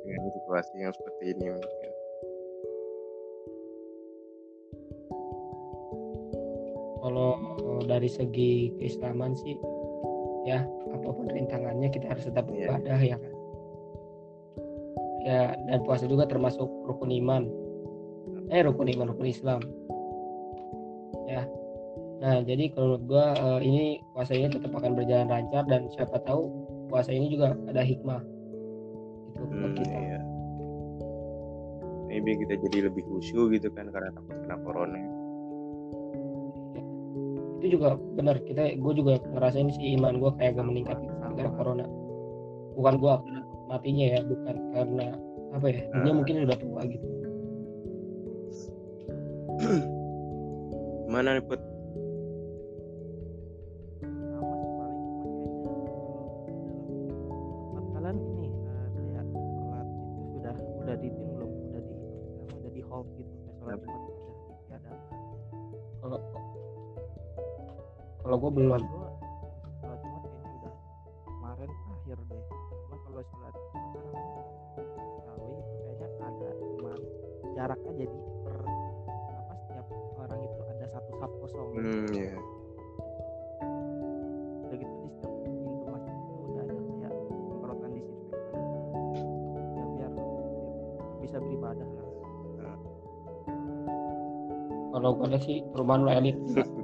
Dengan 0.08 0.30
situasi 0.32 0.76
yang 0.80 0.94
seperti 0.96 1.36
ini 1.36 1.52
mungkin? 1.52 1.92
kalau 7.08 7.40
dari 7.88 8.12
segi 8.12 8.76
keislaman 8.76 9.32
sih 9.40 9.56
ya 10.44 10.60
apa 10.92 11.08
pun 11.08 11.24
rintangannya 11.32 11.88
kita 11.88 12.12
harus 12.12 12.28
tetap 12.28 12.44
Iya. 12.52 12.76
beribadah 12.76 13.00
ya 13.00 13.16
kan? 13.16 13.34
Ya 15.24 15.42
dan 15.72 15.80
puasa 15.88 16.04
juga 16.08 16.28
termasuk 16.28 16.68
rukun 16.88 17.12
iman. 17.24 17.48
Eh 18.52 18.60
rukun 18.64 18.92
iman 18.92 19.12
rukun 19.12 19.28
Islam. 19.28 19.60
Ya. 21.32 21.48
Nah 22.24 22.44
jadi 22.44 22.72
kalau 22.76 22.96
menurut 23.00 23.04
gua 23.08 23.26
eh, 23.36 23.60
ini 23.64 23.84
puasa 24.12 24.36
ini 24.36 24.52
tetap 24.52 24.72
akan 24.76 24.96
berjalan 24.96 25.32
lancar 25.32 25.64
dan 25.68 25.88
siapa 25.92 26.20
tahu 26.28 26.48
puasa 26.88 27.12
ini 27.12 27.28
juga 27.30 27.54
ada 27.66 27.82
hikmah 27.82 28.22
itu 29.30 29.44
buat 29.44 29.54
Hmm, 29.54 29.76
kita 29.76 29.94
iya. 29.94 30.20
Maybe 32.08 32.40
kita 32.40 32.58
jadi 32.58 32.88
lebih 32.88 33.04
khusyuk 33.06 33.52
gitu 33.52 33.68
kan 33.70 33.92
karena 33.92 34.10
takut 34.12 34.36
kena 34.38 34.58
corona. 34.64 34.98
itu 37.58 37.74
juga 37.74 37.98
benar 38.14 38.38
kita 38.40 38.78
gue 38.78 38.94
juga 38.94 39.18
ngerasain 39.34 39.74
sih 39.74 39.98
iman 39.98 40.22
gue 40.22 40.30
kayak 40.38 40.56
gak 40.56 40.68
meningkat 40.68 40.98
Sama. 41.18 41.34
gara 41.34 41.50
corona 41.52 41.86
bukan 42.78 42.94
gue 42.96 43.14
matinya 43.66 44.06
ya 44.14 44.20
bukan 44.22 44.56
karena 44.72 45.06
apa 45.52 45.66
ya 45.66 45.82
dia 46.06 46.12
Ah. 46.14 46.16
mungkin 46.16 46.46
udah 46.46 46.54
tua 46.54 46.82
gitu 46.86 47.08
Gimana 51.10 51.34
nih 51.34 51.44
Put? 51.44 51.58
Belum. 68.58 68.82
Gua 68.90 69.10
sholat 69.78 70.00
jumat 70.02 70.24
kayaknya 70.26 70.50
udah 70.58 70.74
kemarin 71.30 71.70
akhir 71.94 72.18
deh. 72.26 72.44
Cuma 72.50 72.96
kalau 73.06 73.22
sholat 73.22 73.54
apa 73.54 74.00
namanya 74.02 74.42
tarawih 75.22 75.58
itu 75.62 75.76
kayaknya 75.78 76.08
ada 76.26 76.50
cuman 76.58 77.00
jaraknya 77.54 77.92
jadi 78.02 78.18
per 78.42 78.56
apa 79.30 79.54
setiap 79.62 79.86
orang 80.18 80.40
itu 80.42 80.60
ada 80.66 80.86
satu 80.90 81.12
saf 81.22 81.32
kosong. 81.38 81.70
Hmm, 81.78 82.10
ya. 82.10 82.34
udah 84.68 84.78
gitu 84.82 84.96
di 85.00 85.10
setiap 85.14 85.34
pintu 85.46 85.86
masjid 85.94 86.16
itu 86.18 86.34
udah 86.50 86.62
ada 86.66 86.74
kayak 86.74 87.14
semprotan 87.30 87.90
disinfektan. 87.94 88.64
Ya 89.78 89.86
biar, 89.86 90.12
biar 90.12 90.14
bisa 91.22 91.38
beribadah 91.38 91.90
lah. 91.94 92.06
Kalau 94.98 95.14
gue 95.14 95.38
sih 95.46 95.62
perumahan 95.70 96.02
lo 96.02 96.10
elit 96.10 96.38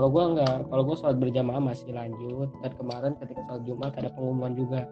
kalau 0.00 0.16
gue 0.16 0.24
nggak 0.32 0.72
kalau 0.72 0.82
gue 0.88 0.96
sholat 0.96 1.20
berjamaah 1.20 1.60
masih 1.60 1.92
lanjut. 1.92 2.48
Dan 2.64 2.72
kemarin 2.80 3.12
ketika 3.20 3.44
sholat 3.44 3.62
jumat 3.68 3.92
ada 4.00 4.08
pengumuman 4.16 4.56
juga. 4.56 4.88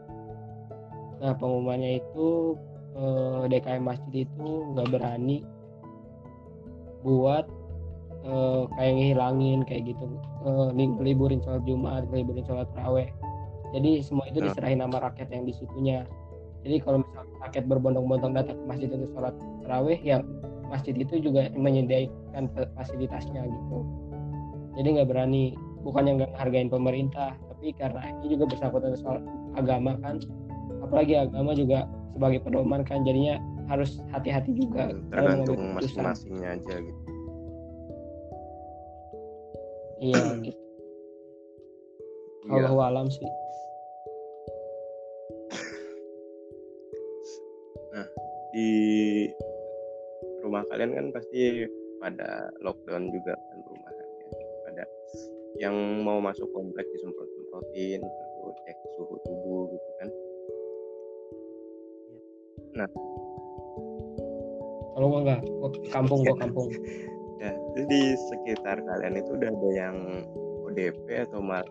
Nah 1.24 1.32
pengumumannya 1.32 2.04
itu 2.04 2.60
eh, 2.92 3.42
DKM 3.48 3.88
masjid 3.88 4.28
itu 4.28 4.48
nggak 4.76 4.92
berani 4.92 5.48
buat 7.00 7.48
eh, 8.20 8.62
kayak 8.76 8.92
ngehilangin 9.00 9.64
kayak 9.64 9.96
gitu. 9.96 10.04
Eh, 10.44 10.68
li- 10.76 11.00
liburin 11.00 11.40
sholat 11.40 11.64
jumat 11.64 12.04
liburin 12.12 12.44
sholat 12.44 12.68
raweh 12.76 13.08
jadi 13.72 14.00
semua 14.04 14.28
itu 14.28 14.44
Ya. 14.44 14.52
diserahin 14.52 14.80
sama 14.84 15.00
rakyat 15.00 15.28
yang 15.32 15.44
di 15.48 15.52
situnya. 15.56 16.04
Jadi 16.68 16.84
kalau 16.84 17.00
misalnya 17.00 17.32
rakyat 17.48 17.64
berbondong-bondong 17.64 18.32
datang 18.36 18.56
ke 18.60 18.64
masjid 18.68 18.88
untuk 18.92 19.08
sholat 19.16 19.34
raweh 19.64 19.96
ya 20.04 20.20
masjid 20.68 20.92
itu 20.92 21.16
juga 21.20 21.48
menyediakan 21.56 22.44
fa- 22.52 22.68
fasilitasnya 22.76 23.40
gitu 23.48 23.88
jadi 24.78 24.88
nggak 25.02 25.08
berani 25.10 25.58
bukannya 25.82 26.22
nggak 26.22 26.32
hargain 26.38 26.70
pemerintah 26.70 27.34
tapi 27.50 27.74
karena 27.74 28.00
ini 28.22 28.38
juga 28.38 28.44
bersangkutan 28.54 28.94
soal 28.94 29.18
agama 29.58 29.98
kan 30.00 30.22
apalagi 30.80 31.18
agama 31.18 31.52
juga 31.52 31.90
sebagai 32.14 32.40
pedoman 32.46 32.86
kan 32.86 33.02
jadinya 33.02 33.42
harus 33.68 34.00
hati-hati 34.14 34.56
juga 34.56 34.94
dalam 35.12 35.44
Tergantung 35.44 35.76
masing-masingnya 35.76 36.56
aja 36.56 36.74
gitu. 36.80 37.02
iya 39.98 40.22
gitu 40.40 40.62
Iya. 42.48 42.64
Allah 42.72 42.86
alam 42.88 43.12
sih 43.12 43.28
Di 48.56 48.70
rumah 50.40 50.64
kalian 50.72 50.96
kan 50.96 51.06
pasti 51.12 51.68
pada 52.00 52.48
lockdown 52.64 53.12
juga 53.12 53.36
kan 53.36 53.58
rumahannya. 53.68 53.97
Yang 55.58 55.76
mau 56.06 56.18
masuk 56.22 56.46
komplek 56.54 56.86
disemprot-semprotin, 56.94 58.00
terus 58.02 58.56
cek 58.66 58.78
suhu 58.94 59.14
tubuh 59.26 59.66
gitu 59.74 59.90
kan. 59.98 60.08
kalau 64.98 65.14
gua 65.14 65.20
nggak 65.26 65.42
gua 65.62 65.70
kampung 65.94 66.26
gua 66.26 66.36
kampung 66.42 66.70
Ya, 67.38 67.54
terus 67.70 67.86
di 67.86 68.02
sekitar 68.18 68.82
kalian 68.82 69.14
itu 69.22 69.30
udah 69.38 69.46
ada 69.46 69.70
yang 69.70 69.96
ODP 70.66 71.06
atau 71.30 71.38
malah 71.38 71.62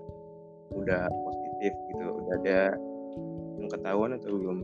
udah 0.72 1.12
positif 1.12 1.76
gitu, 1.92 2.08
udah 2.08 2.34
ada 2.40 2.60
yang 3.60 3.68
ketahuan 3.68 4.16
atau 4.16 4.32
belum? 4.32 4.64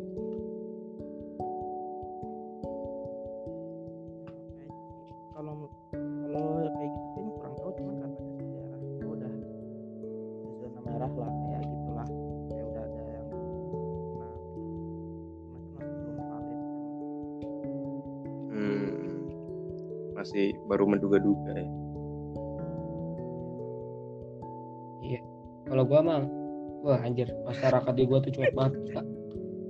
Masyarakat 27.53 27.93
di 27.93 28.03
gua 28.03 28.19
tuh 28.19 28.31
cuek 28.33 28.53
banget. 28.53 28.73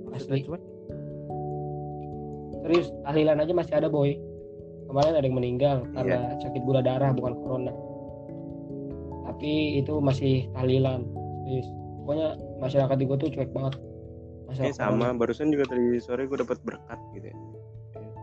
Maksudnya 0.08 0.34
Asli. 0.34 0.46
cuek 0.48 0.62
serius 2.64 2.88
tahlilan 3.04 3.38
aja 3.38 3.52
masih 3.52 3.74
ada 3.76 3.88
boy. 3.88 4.16
Kemarin 4.84 5.16
ada 5.16 5.24
yang 5.24 5.36
meninggal 5.36 5.76
karena 5.92 6.32
sakit 6.40 6.62
gula 6.64 6.80
darah 6.80 7.12
bukan 7.12 7.36
corona. 7.36 7.72
Tapi 9.28 9.80
itu 9.80 10.00
masih 10.00 10.48
tahlilan 10.52 11.04
serius. 11.44 11.68
Pokoknya 12.04 12.28
masyarakat 12.60 12.96
di 12.96 13.04
gua 13.04 13.16
tuh 13.16 13.28
cuek 13.28 13.50
banget. 13.52 13.74
Ini 14.44 14.70
masalah 14.70 14.76
sama. 14.76 15.16
barusan 15.16 15.48
juga 15.50 15.64
tadi 15.66 15.98
sore 15.98 16.28
gue 16.28 16.36
dapat 16.36 16.60
berkat 16.62 17.00
gitu 17.16 17.26
ya. 17.32 17.36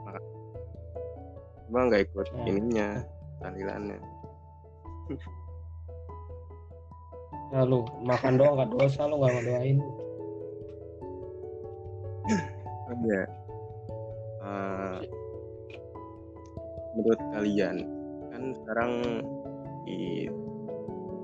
Maka 0.06 0.20
cuma 1.68 1.90
nggak 1.90 2.02
ikut 2.08 2.26
Ya. 2.32 2.44
ininya 2.46 2.88
tahlilannya 3.42 3.98
ya 7.52 7.68
lu 7.68 7.84
makan 8.00 8.40
doang 8.40 8.56
gak 8.64 8.72
dosa 8.72 9.02
lu 9.12 9.20
gak 9.20 9.34
ngedoain. 9.36 9.78
Iya. 12.92 13.24
Eh, 14.42 14.98
menurut 16.96 17.22
kalian 17.36 17.78
kan 18.32 18.44
sekarang 18.64 18.92
di 19.84 20.28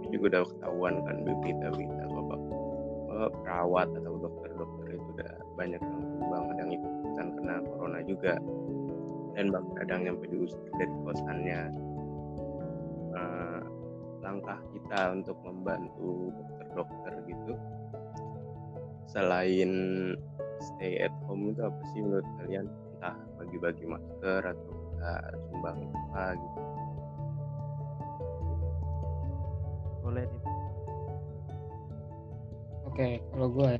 juga 0.07 0.39
udah 0.39 0.43
ketahuan 0.47 0.95
kan 1.03 1.17
berita-berita 1.23 2.03
bahwa 2.11 2.37
perawat 3.43 3.87
atau 3.91 4.15
dokter-dokter 4.19 4.95
itu 4.95 5.07
udah 5.19 5.31
banyak 5.59 5.81
yang 5.83 5.99
tumbang 6.15 6.43
ada 6.53 6.59
yang 6.63 6.71
ikutan 6.75 7.27
kena 7.39 7.55
corona 7.67 7.99
juga. 8.03 8.35
Dan 9.37 9.53
bahkan 9.53 9.75
ada 9.85 9.95
yang 10.01 10.17
diusir 10.23 10.59
dari 10.75 10.95
kosannya. 11.05 11.61
Eh, 13.15 13.56
langkah 14.21 14.59
kita 14.73 15.13
untuk 15.13 15.37
membantu 15.45 16.33
dokter-dokter 16.33 17.13
gitu? 17.29 17.53
Selain 19.07 19.71
stay 20.59 20.99
at 21.05 21.13
home 21.29 21.53
itu 21.53 21.61
apa 21.63 21.81
sih 21.93 22.01
menurut 22.01 22.27
kalian? 22.41 22.65
Entah 22.97 23.15
bagi-bagi 23.37 23.85
masker 23.85 24.41
atau 24.41 24.71
kita 24.73 25.13
sumbang 25.47 25.79
apa 25.93 26.23
gitu. 26.33 26.61
Boleh 30.01 30.25
oke 32.87 33.07
kalau 33.29 33.47
gue 33.53 33.71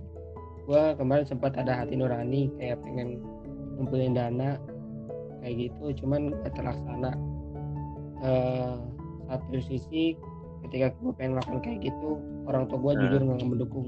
gue 0.68 0.84
kemarin 1.00 1.26
sempat 1.26 1.56
ada 1.58 1.74
hati 1.82 1.96
nurani 1.98 2.52
kayak 2.60 2.78
pengen 2.86 3.24
ngumpulin 3.80 4.14
dana 4.14 4.62
kayak 5.42 5.72
gitu. 5.72 6.06
Cuman 6.06 6.36
gak 6.46 6.54
terlaksana. 6.54 7.12
Eh 8.22 8.76
satu 9.28 9.60
sisi 9.60 10.14
ketika 10.68 10.88
gue 10.94 11.12
pengen 11.16 11.32
melakukan 11.36 11.60
kayak 11.62 11.80
gitu 11.82 12.10
orang 12.46 12.64
tua 12.68 12.78
gue 12.78 12.92
Nah. 12.92 13.00
jujur 13.02 13.20
nggak 13.24 13.40
mendukung 13.44 13.88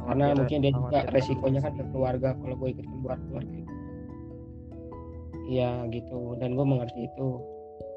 karena 0.00 0.24
Khawatir- 0.26 0.38
mungkin 0.38 0.58
dia 0.58 0.72
juga 0.72 0.88
khawatir 0.96 1.12
resikonya 1.12 1.60
kan 1.60 1.72
ke 1.74 1.84
keluarga 1.90 2.28
kalau 2.34 2.54
gue 2.56 2.68
ikut 2.72 2.86
keluar 2.88 3.18
keluarga 3.26 3.54
itu 3.54 3.74
iya 5.50 5.82
gitu. 5.90 6.38
Dan 6.38 6.54
gue 6.54 6.62
mengerti 6.62 7.10
itu. 7.10 7.28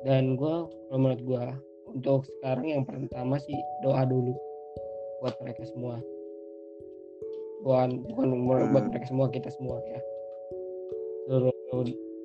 Dan 0.01 0.33
gue 0.33 0.55
kalau 0.65 0.97
menurut 0.97 1.21
gue 1.21 1.43
untuk 1.87 2.25
sekarang 2.25 2.65
yang 2.67 2.81
pertama 2.81 3.37
sih 3.37 3.53
doa 3.79 4.01
dulu 4.03 4.33
buat 5.21 5.37
mereka 5.37 5.61
semua. 5.63 6.01
Bukan 7.61 8.09
bukan 8.09 8.25
buat 8.43 8.57
Hmm. 8.73 8.89
mereka 8.89 9.05
semua 9.05 9.29
kita 9.29 9.53
semua 9.53 9.77
ya. 9.85 10.01
Seluruh 11.23 11.53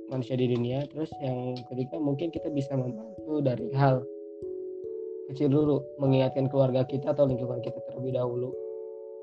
manusia 0.09 0.35
di 0.35 0.49
dunia. 0.49 0.89
Terus 0.89 1.13
yang 1.21 1.61
ketiga 1.69 2.01
mungkin 2.01 2.33
kita 2.33 2.49
bisa 2.49 2.73
membantu 2.73 3.45
dari 3.45 3.69
hal 3.73 4.01
kecil 5.29 5.53
dulu 5.53 5.85
mengingatkan 6.01 6.49
keluarga 6.49 6.89
kita 6.89 7.13
atau 7.13 7.29
lingkungan 7.29 7.61
kita 7.61 7.77
terlebih 7.89 8.17
dahulu. 8.17 8.49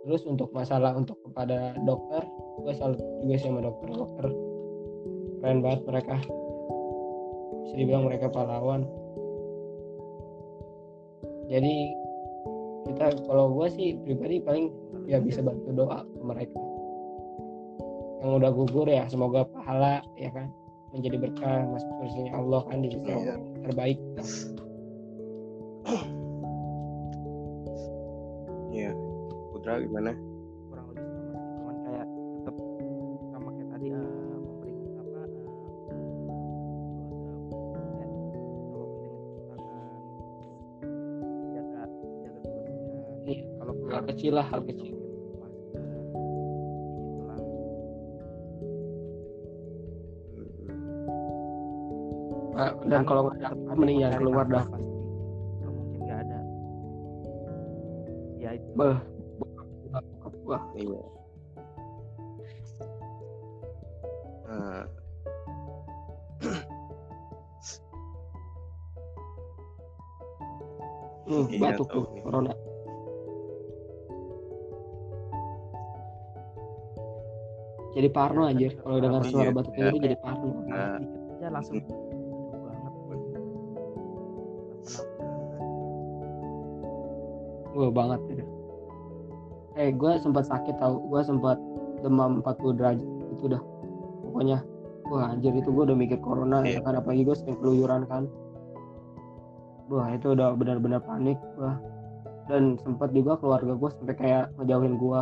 Terus 0.05 0.21
untuk 0.29 0.53
masalah 0.53 0.93
untuk 0.93 1.17
kepada 1.25 1.73
dokter 1.81 2.21
gue 2.61 2.73
salut 2.77 3.01
juga 3.25 3.35
sama 3.41 3.59
dokter 3.65 3.89
dokter. 3.89 4.25
Keren 5.41 5.59
banget 5.65 5.81
mereka. 5.89 6.15
Bisa 7.65 7.73
dibilang 7.73 8.05
mereka 8.05 8.29
pahlawan. 8.29 8.85
Jadi 11.49 11.75
kita 12.85 13.05
kalau 13.25 13.49
gue 13.57 13.67
sih 13.73 13.97
pribadi 14.05 14.37
paling 14.41 14.69
ya 15.09 15.17
bisa 15.17 15.41
bantu 15.41 15.73
doa 15.73 16.05
ke 16.05 16.21
mereka. 16.21 16.59
Yang 18.21 18.31
udah 18.41 18.51
gugur 18.53 18.87
ya 18.89 19.09
semoga 19.09 19.45
pahala 19.49 20.05
ya 20.21 20.29
kan 20.29 20.53
menjadi 20.93 21.17
berkah 21.17 21.65
masuk 21.69 21.89
surganya 21.99 22.31
Allah 22.37 22.61
kan 22.69 22.77
di 22.79 22.89
sisi 22.93 23.09
Iya. 23.09 23.17
Allah 23.17 23.37
terbaik 23.67 23.99
Putra 29.65 29.81
gimana? 29.81 30.13
Kurang 30.69 30.85
lebih 30.93 31.09
sama 31.09 31.33
sih 31.33 31.49
cuman 31.57 31.75
kayak 31.89 32.05
tetap 32.05 32.55
sama 33.33 33.49
kayak 33.49 33.69
tadi 33.73 33.87
eh, 33.89 34.37
memberi 34.45 34.73
apa 34.77 35.21
eh, 35.25 35.41
keluarga 37.73 37.97
ya, 37.97 38.05
coba 38.69 38.85
penting 38.93 39.13
tangan 39.65 39.89
jaga 41.49 41.81
jaga 42.21 42.39
kebersihan. 42.45 43.17
Iya, 43.25 43.41
kalau 43.57 43.73
hal 43.73 43.81
keluar 43.81 44.03
kecil 44.05 44.31
lah 44.37 44.45
hal 44.45 44.61
kecil 44.69 44.93
Nah, 52.53 52.71
dan 52.85 53.01
kalau 53.01 53.33
nggak 53.33 53.49
ada 53.49 53.73
mending 53.73 53.97
cari 54.05 54.15
keluar 54.21 54.45
dah. 54.45 54.61
pasti 54.69 54.85
kalau 55.57 55.73
mungkin 55.73 55.99
nggak 56.05 56.19
ada. 56.21 56.39
Ya 58.37 58.49
itu. 58.61 58.69
Beh, 58.77 59.14
jadi 78.05 78.13
parno 78.13 78.41
anjir. 78.45 78.71
kalau 78.85 78.97
dengar 79.01 79.21
Iya, 79.25 79.31
suara 79.33 79.51
batuk 79.51 79.73
iya. 79.73 79.89
itu 79.89 79.97
jadi 79.97 80.17
parno. 80.21 80.49
Nah. 80.69 80.97
Aja 81.35 81.47
langsung 81.49 81.75
gue 87.75 87.87
banget. 87.91 88.19
Itu 88.31 88.43
eh 89.75 89.91
gue 89.91 90.11
sempat 90.23 90.47
sakit 90.47 90.79
tau. 90.79 91.03
Gue 91.11 91.19
sempat 91.25 91.59
demam 91.99 92.39
40 92.39 92.79
derajat 92.79 93.07
itu 93.35 93.45
dah. 93.51 93.61
Pokoknya. 94.23 94.63
Wah 95.05 95.29
anjir 95.29 95.53
itu 95.53 95.69
gue 95.69 95.83
udah 95.85 95.97
mikir 95.97 96.17
corona. 96.23 96.63
Ya 96.63 96.79
Iya. 96.79 96.79
kan 96.81 96.95
apalagi 96.97 97.27
gue 97.27 97.35
sering 97.35 97.57
keluyuran 97.59 98.07
kan. 98.07 98.25
Wah 99.91 100.09
itu 100.09 100.33
udah 100.33 100.55
benar-benar 100.57 101.03
panik 101.03 101.37
gua. 101.53 101.77
Dan 102.45 102.77
sempat 102.81 103.09
juga 103.11 103.37
keluarga 103.37 103.73
gue 103.73 103.89
sampai 103.91 104.15
kayak 104.15 104.43
ngejauhin 104.57 104.97
gue 104.97 105.19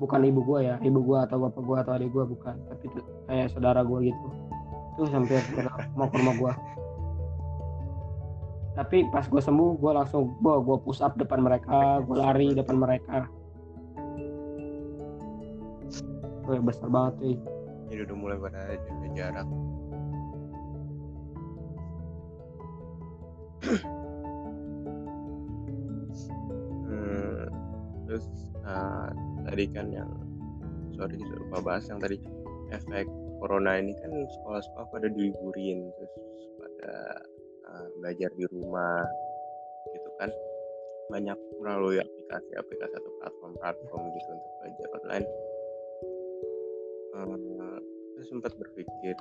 bukan 0.00 0.20
ibu 0.24 0.40
gue 0.40 0.60
ya 0.64 0.76
ibu 0.80 1.04
gue 1.04 1.18
atau 1.20 1.36
bapak 1.44 1.60
gue 1.60 1.76
atau 1.84 1.92
adik 1.94 2.10
gue 2.10 2.24
bukan. 2.24 2.56
Tapi 2.56 2.84
itu 2.88 3.00
kayak 3.28 3.52
saudara 3.52 3.84
gue 3.84 3.98
gitu. 4.08 4.26
Itu 4.96 5.02
sampai 5.12 5.38
mau 5.94 6.08
ke 6.08 6.16
rumah 6.18 6.36
gue 6.36 6.54
tapi 8.70 9.02
pas 9.12 9.26
gue 9.26 9.42
sembuh 9.42 9.76
gue 9.76 9.92
langsung 9.92 10.30
gue 10.40 10.54
gue 10.62 10.76
push 10.86 11.04
up 11.04 11.12
depan 11.18 11.42
mereka 11.42 12.00
gue 12.00 12.16
lari 12.16 12.54
depan 12.54 12.80
mereka. 12.80 13.28
Gue 16.46 16.56
besar 16.64 16.88
banget 16.88 17.14
tuh 17.20 17.36
jadi 17.90 18.06
udah 18.06 18.16
mulai 18.16 18.38
pada 18.38 18.78
jaga 18.86 19.08
jarak. 19.12 19.46
Hmm, 26.90 27.46
terus 28.02 28.26
uh, 28.66 29.14
tadi 29.50 29.66
kan 29.74 29.90
yang 29.90 30.10
sorry 30.94 31.18
lupa 31.18 31.58
bahas 31.58 31.84
yang 31.90 31.98
tadi 31.98 32.22
efek 32.70 33.10
corona 33.42 33.82
ini 33.82 33.90
kan 33.98 34.14
sekolah-sekolah 34.14 34.86
pada 34.94 35.10
diliburin 35.10 35.90
terus 35.98 36.44
pada 36.54 36.92
uh, 37.66 37.86
belajar 37.98 38.30
di 38.38 38.46
rumah 38.46 39.02
gitu 39.90 40.10
kan. 40.22 40.30
Banyak 41.10 41.34
melalui 41.58 41.98
aplikasi-aplikasi 41.98 42.94
atau 42.94 43.12
platform-platform 43.18 44.02
gitu 44.14 44.28
untuk 44.30 44.52
belajar 44.62 44.88
online. 45.02 45.26
Uh, 47.10 47.78
saya 48.14 48.26
sempat 48.30 48.52
berpikir 48.54 49.18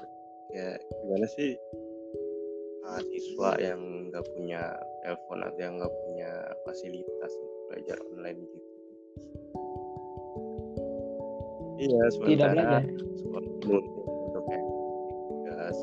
ya 0.53 0.77
gimana 1.01 1.25
sih 1.25 1.57
uh, 2.85 3.01
siswa 3.01 3.57
yang 3.57 4.11
nggak 4.13 4.25
punya 4.37 4.77
telepon 5.01 5.41
atau 5.41 5.57
yang 5.61 5.73
nggak 5.81 5.93
punya 6.05 6.31
fasilitas 6.69 7.31
untuk 7.33 7.61
belajar 7.73 7.97
online 8.13 8.39
gitu 8.45 8.69
iya 11.79 12.03
sementara 12.11 12.83
sekolah 13.17 13.43
untuk 13.47 13.83
tugas 15.31 15.75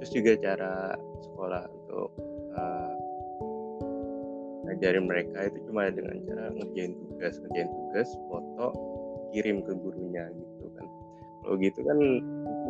terus 0.00 0.10
juga 0.12 0.32
cara 0.40 0.74
sekolah 1.24 1.62
untuk 1.68 2.08
uh, 2.56 2.92
ngajarin 4.66 5.06
mereka 5.06 5.46
itu 5.46 5.58
cuma 5.70 5.88
dengan 5.88 6.18
cara 6.26 6.52
ngerjain 6.52 6.92
tugas 6.98 7.38
ngerjain 7.40 7.70
tugas 7.70 8.08
foto 8.28 8.66
kirim 9.30 9.62
ke 9.62 9.72
gurunya 9.76 10.24
gitu 10.34 10.66
kan. 10.74 10.86
Kalau 11.44 11.54
gitu 11.62 11.80
kan 11.86 11.98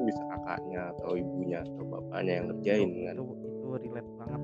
bisa 0.04 0.22
kakaknya 0.36 0.80
atau 0.92 1.16
ibunya 1.16 1.58
atau 1.64 1.84
bapaknya 1.88 2.32
yang 2.42 2.46
ngerjain 2.52 2.88
itu, 2.92 3.00
kan. 3.08 3.14
itu 3.16 3.24
itu 3.46 3.68
relate 3.86 4.10
banget 4.20 4.42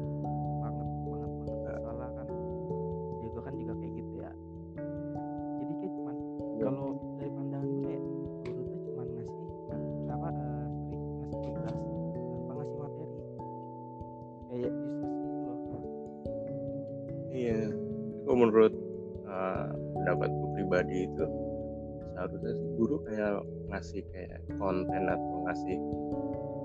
ngasih 23.83 24.07
kayak 24.15 24.39
konten 24.63 25.11
atau 25.11 25.43
ngasih 25.43 25.79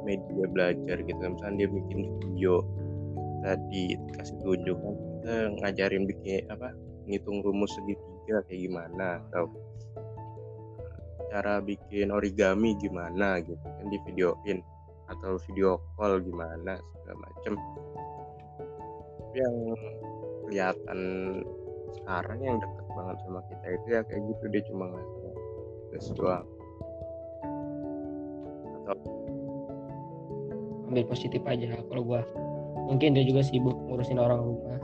media 0.05 0.45
belajar 0.53 1.01
gitu 1.01 1.17
misalnya 1.17 1.65
dia 1.65 1.69
bikin 1.73 2.01
video 2.21 2.61
kita 3.41 3.53
dikasih 3.73 4.37
tunjuk 4.45 4.77
kan 4.77 4.93
kita 5.01 5.33
ngajarin 5.65 6.05
bikin 6.05 6.45
apa 6.53 6.77
ngitung 7.09 7.41
rumus 7.41 7.73
segitiga 7.73 8.45
kayak 8.45 8.69
gimana 8.69 9.17
atau 9.33 9.49
cara 11.33 11.57
bikin 11.57 12.13
origami 12.13 12.77
gimana 12.77 13.41
gitu 13.41 13.65
kan 13.65 13.85
di 13.89 13.97
videoin 14.05 14.61
atau 15.09 15.41
video 15.49 15.81
call 15.97 16.21
gimana 16.21 16.77
segala 16.77 17.17
macem. 17.25 17.53
Yang 19.33 19.55
kelihatan 20.45 20.99
sekarang 21.97 22.39
yang 22.45 22.57
deket 22.61 22.85
banget 22.93 23.17
sama 23.25 23.41
kita 23.49 23.65
itu 23.73 23.87
ya 23.89 24.01
kayak 24.05 24.21
gitu 24.21 24.43
dia 24.53 24.63
cuma 24.69 24.85
ngasih 24.93 25.17
atau 25.97 26.56
ambil 30.87 31.03
positif 31.07 31.41
aja 31.43 31.67
kalau 31.91 32.03
gua. 32.03 32.21
Mungkin 32.87 33.19
dia 33.19 33.27
juga 33.27 33.43
sibuk 33.43 33.75
ngurusin 33.91 34.15
orang 34.15 34.39
rumah. 34.39 34.79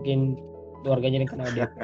Mungkin 0.00 0.36
keluarganya 0.84 1.24
yang 1.24 1.30
kenal 1.30 1.48
dia. 1.54 1.66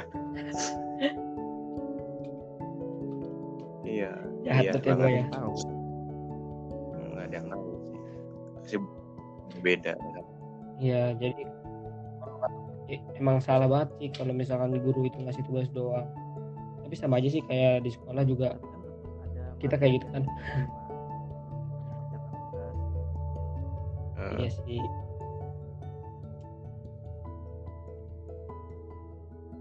Iya 3.93 4.09
Jahat 4.41 4.65
iya 4.73 4.81
ya, 4.81 4.93
gua 4.97 5.11
ya. 5.11 5.25
tahu. 5.29 5.53
Nggak 7.13 7.25
ada 7.29 7.35
yang 7.37 7.47
tahu 7.53 7.67
sih. 8.65 8.81
Beda. 9.61 9.93
Iya, 10.83 11.15
jadi 11.21 11.45
eh, 12.91 13.01
emang 13.21 13.39
salah 13.39 13.69
banget 13.71 13.89
sih 14.01 14.09
kalau 14.17 14.33
misalkan 14.35 14.75
guru 14.81 15.07
itu 15.07 15.21
ngasih 15.23 15.45
tugas 15.47 15.69
doang. 15.71 16.09
Tapi 16.83 16.95
sama 16.99 17.21
aja 17.21 17.29
sih 17.31 17.45
kayak 17.47 17.85
di 17.87 17.91
sekolah 17.93 18.25
juga. 18.27 18.59
Kita 19.63 19.79
kayak 19.79 20.03
gitu 20.03 20.07
kan. 20.11 20.25
Iya 24.38 24.51
sih. 24.64 24.81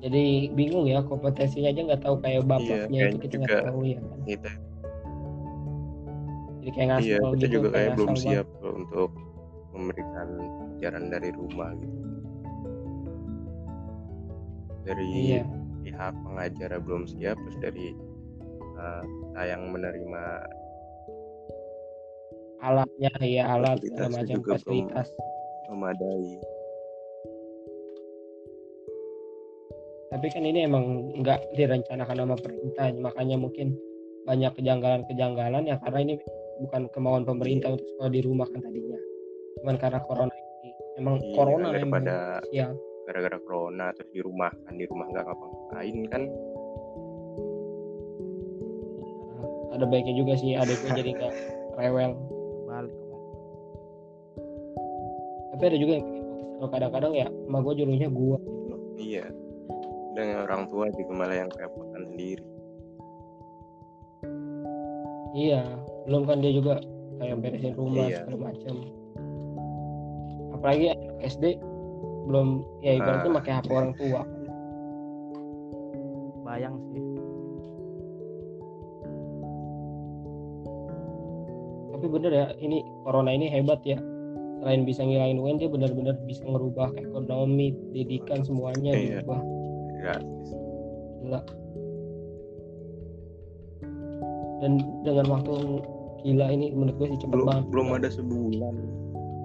Jadi 0.01 0.25
bingung 0.57 0.89
ya 0.89 1.05
kompetensinya 1.05 1.69
aja 1.69 1.81
nggak 1.85 2.01
tahu 2.01 2.15
kayak 2.25 2.41
bapaknya 2.49 2.89
kayaknya 2.89 3.01
itu 3.13 3.17
kita 3.21 3.35
nggak 3.37 3.49
juga 3.53 3.67
tahu 3.69 3.79
ya 3.85 3.99
kan. 4.01 4.19
kita 4.25 4.51
Jadi 6.61 6.69
kayak 6.73 6.97
iya 7.01 7.17
kita 7.21 7.37
gitu 7.37 7.45
juga 7.57 7.67
kayak 7.73 7.91
belum 7.97 8.13
siap 8.17 8.47
loh 8.61 8.73
untuk 8.81 9.09
memberikan 9.73 10.27
pelajaran 10.81 11.05
dari 11.13 11.29
rumah 11.33 11.69
gitu 11.77 11.99
dari 14.81 15.05
Iya. 15.37 15.43
pihak 15.85 16.13
pengajar 16.25 16.69
belum 16.81 17.03
siap 17.05 17.37
terus 17.37 17.57
dari 17.61 17.87
uh, 18.81 19.03
kita 19.37 19.45
yang 19.45 19.69
menerima 19.69 20.25
Alatnya 22.61 23.09
ya 23.25 23.57
alat 23.57 23.81
segala 23.81 24.21
macam 24.21 24.37
fasilitas. 24.45 25.09
memadai 25.71 26.37
Tapi 30.11 30.27
kan 30.27 30.43
ini 30.43 30.67
emang 30.67 31.15
nggak 31.23 31.55
direncanakan 31.55 32.17
sama 32.19 32.35
perintah, 32.35 32.91
makanya 32.99 33.39
mungkin 33.39 33.73
banyak 34.27 34.51
kejanggalan-kejanggalan 34.59 35.71
ya 35.71 35.79
karena 35.79 35.99
ini 36.03 36.13
bukan 36.61 36.91
kemauan 36.91 37.23
pemerintah 37.23 37.73
untuk 37.73 37.87
sekolah 37.95 38.11
di 38.11 38.21
rumah 38.21 38.45
kan 38.51 38.59
tadinya. 38.59 38.99
Cuman 39.63 39.75
karena 39.79 39.99
corona 40.03 40.35
ini, 40.35 40.69
emang 40.99 41.15
Iya, 41.17 41.33
corona 41.33 41.65
emang 41.71 41.73
daripada 41.73 42.15
ya 42.51 42.67
gara-gara 43.07 43.37
corona 43.41 43.85
terus 43.97 44.11
di 44.13 44.21
rumah 44.21 44.51
kan 44.67 44.73
di 44.77 44.85
rumah 44.85 45.05
nggak 45.09 45.25
ngapa-ngapain 45.25 45.97
kan 46.11 46.23
ada 49.71 49.85
baiknya 49.87 50.13
juga 50.19 50.33
sih 50.37 50.53
adiknya 50.59 50.91
jadi 50.99 51.09
nggak 51.17 51.33
rewel. 51.79 52.40
Tapi 55.61 55.69
ada 55.69 55.77
juga 55.77 55.93
yang 55.93 56.05
bikin 56.09 56.25
gua 56.25 56.41
kesel 56.57 56.67
kadang-kadang 56.73 57.13
ya, 57.13 57.27
emak 57.29 57.61
gue 57.61 57.73
jurunya 57.77 58.09
gua 58.09 58.37
gitu 58.41 58.65
loh. 58.65 58.79
iya 58.97 59.25
dan 60.17 60.25
orang 60.41 60.65
tua 60.65 60.89
juga 60.89 61.11
malah 61.13 61.37
yang 61.37 61.53
kerepotan 61.53 62.01
sendiri 62.09 62.41
Iya, 65.31 65.61
belum 66.09 66.25
kan 66.25 66.41
dia 66.41 66.49
juga 66.49 66.81
kayak 67.15 67.37
beresin 67.39 67.77
rumah 67.77 68.09
Iya. 68.09 68.25
segala 68.25 68.37
macam. 68.49 68.75
Apalagi 70.51 70.85
SD 71.21 71.45
belum 72.25 72.47
ya 72.81 72.91
ibaratnya 72.97 73.29
Ah. 73.29 73.37
pakai 73.37 73.51
HP 73.53 73.69
orang 73.69 73.93
tua. 73.93 74.21
bayang 76.41 76.75
sih 76.89 77.05
Tapi 81.91 82.05
bener 82.09 82.31
ya, 82.33 82.45
ini 82.57 82.81
corona 83.05 83.29
ini 83.29 83.45
hebat 83.45 83.77
ya. 83.85 84.01
Selain 84.61 84.85
bisa 84.85 85.01
ngilangin 85.01 85.41
UN, 85.41 85.57
dia 85.57 85.69
benar-benar 85.73 86.15
bisa 86.29 86.45
ngerubah 86.45 86.93
ekonomi, 86.93 87.73
pendidikan 87.73 88.45
semuanya 88.45 88.93
Iya. 88.93 89.25
diubah. 89.25 89.41
gratis 90.01 90.49
Gila. 91.21 91.41
Dan 94.61 94.71
dengan 95.01 95.25
waktu 95.33 95.53
gila 96.21 96.45
ini 96.53 96.69
menurut 96.69 96.95
gue 97.01 97.07
sih 97.13 97.19
cepet 97.25 97.33
belum 97.33 97.47
banget. 97.49 97.65
belum 97.73 97.87
ada 97.97 98.09
sebulan 98.13 98.75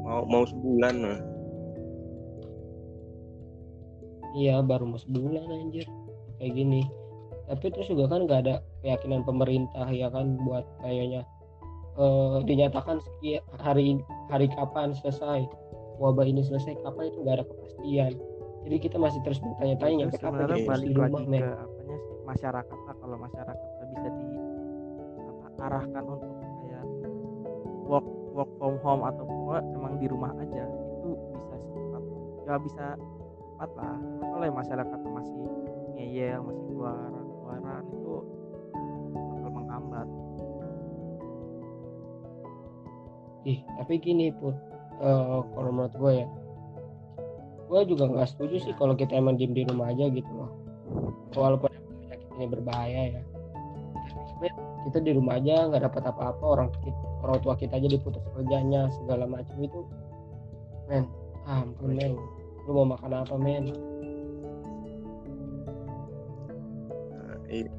mau 0.05 0.23
mau 0.29 0.45
sebulan 0.45 0.95
lah 1.01 1.21
Iya, 4.37 4.61
baru 4.61 4.85
mau 4.85 5.01
sebulan 5.01 5.49
anjir. 5.49 5.89
Kayak 6.37 6.53
gini. 6.53 6.85
Tapi 7.49 7.73
terus 7.73 7.89
juga 7.89 8.05
kan 8.13 8.29
nggak 8.29 8.41
ada 8.45 8.61
keyakinan 8.85 9.25
pemerintah 9.25 9.89
ya 9.89 10.13
kan 10.13 10.37
buat 10.45 10.61
kayaknya 10.85 11.25
eh, 11.97 12.39
dinyatakan 12.45 13.01
sekian 13.01 13.43
hari 13.61 14.01
hari 14.29 14.47
kapan 14.53 14.93
selesai 14.97 15.49
wabah 15.97 16.27
ini 16.29 16.45
selesai 16.45 16.77
kapan 16.85 17.09
itu 17.09 17.19
nggak 17.25 17.37
ada 17.41 17.47
kepastian. 17.49 18.13
Jadi 18.67 18.77
kita 18.83 18.97
masih 18.99 19.21
terus 19.23 19.39
bertanya-tanya 19.39 19.95
nyampe 20.05 20.19
kapan 20.19 20.43
kita 20.51 20.57
balik 20.67 20.87
di 20.91 20.95
rumah 20.99 21.23
lagi 21.23 21.39
ke 21.39 21.55
apanya 21.55 21.97
sih 22.03 22.17
masyarakat 22.27 22.79
lah 22.83 22.95
kalau 22.99 23.17
masyarakat 23.23 23.57
bisa 23.95 24.09
di 24.11 24.29
apa, 25.23 25.63
arahkan 25.71 26.05
untuk 26.05 26.33
kayak 26.43 26.85
work 27.87 28.07
work 28.35 28.51
from 28.59 28.75
home 28.83 29.03
atau 29.07 29.23
pokoknya 29.23 29.63
emang 29.79 29.95
di 30.03 30.07
rumah 30.11 30.33
aja. 30.43 30.65
Itu 30.67 31.11
bisa 31.15 31.57
cepat 31.63 32.03
ya 32.45 32.55
bisa 32.59 32.85
cepat 33.39 33.71
lah. 33.79 33.99
Kalau 34.03 34.45
masyarakat 34.51 34.99
masih 35.07 35.43
ngeyel 35.97 36.39
masih 36.45 36.63
keluar 36.69 37.16
Ih, 43.47 43.63
tapi 43.79 44.03
gini 44.03 44.35
pun 44.35 44.59
eh, 44.99 45.39
kalau 45.55 45.71
menurut 45.71 45.95
gue 45.95 46.13
ya, 46.19 46.27
gue 47.71 47.81
juga 47.95 48.11
nggak 48.11 48.29
setuju 48.35 48.59
sih 48.59 48.75
kalau 48.75 48.99
kita 48.99 49.15
emang 49.15 49.39
diem 49.39 49.55
di 49.55 49.63
rumah 49.63 49.95
aja 49.95 50.11
gitu 50.11 50.27
loh. 50.35 50.51
Walaupun 51.39 51.71
penyakit 51.71 52.29
ini 52.35 52.47
berbahaya 52.51 53.03
ya, 53.15 53.23
Tapi 54.35 54.51
kita 54.91 54.99
di 54.99 55.15
rumah 55.15 55.39
aja 55.39 55.71
nggak 55.71 55.83
dapat 55.87 56.03
apa-apa 56.11 56.43
orang 56.43 56.69
kita, 56.83 57.03
orang 57.23 57.39
tua 57.39 57.55
kita 57.55 57.79
aja 57.79 57.87
diputus 57.87 58.23
kerjanya 58.35 58.91
segala 58.99 59.31
macam 59.31 59.57
itu, 59.63 59.81
men, 60.91 61.07
ah, 61.47 61.63
ampun 61.63 61.95
men, 61.95 62.19
lu 62.67 62.71
mau 62.83 62.99
makan 62.99 63.15
apa 63.15 63.35
men? 63.39 63.71
Nah, 67.15 67.39
iya. 67.47 67.71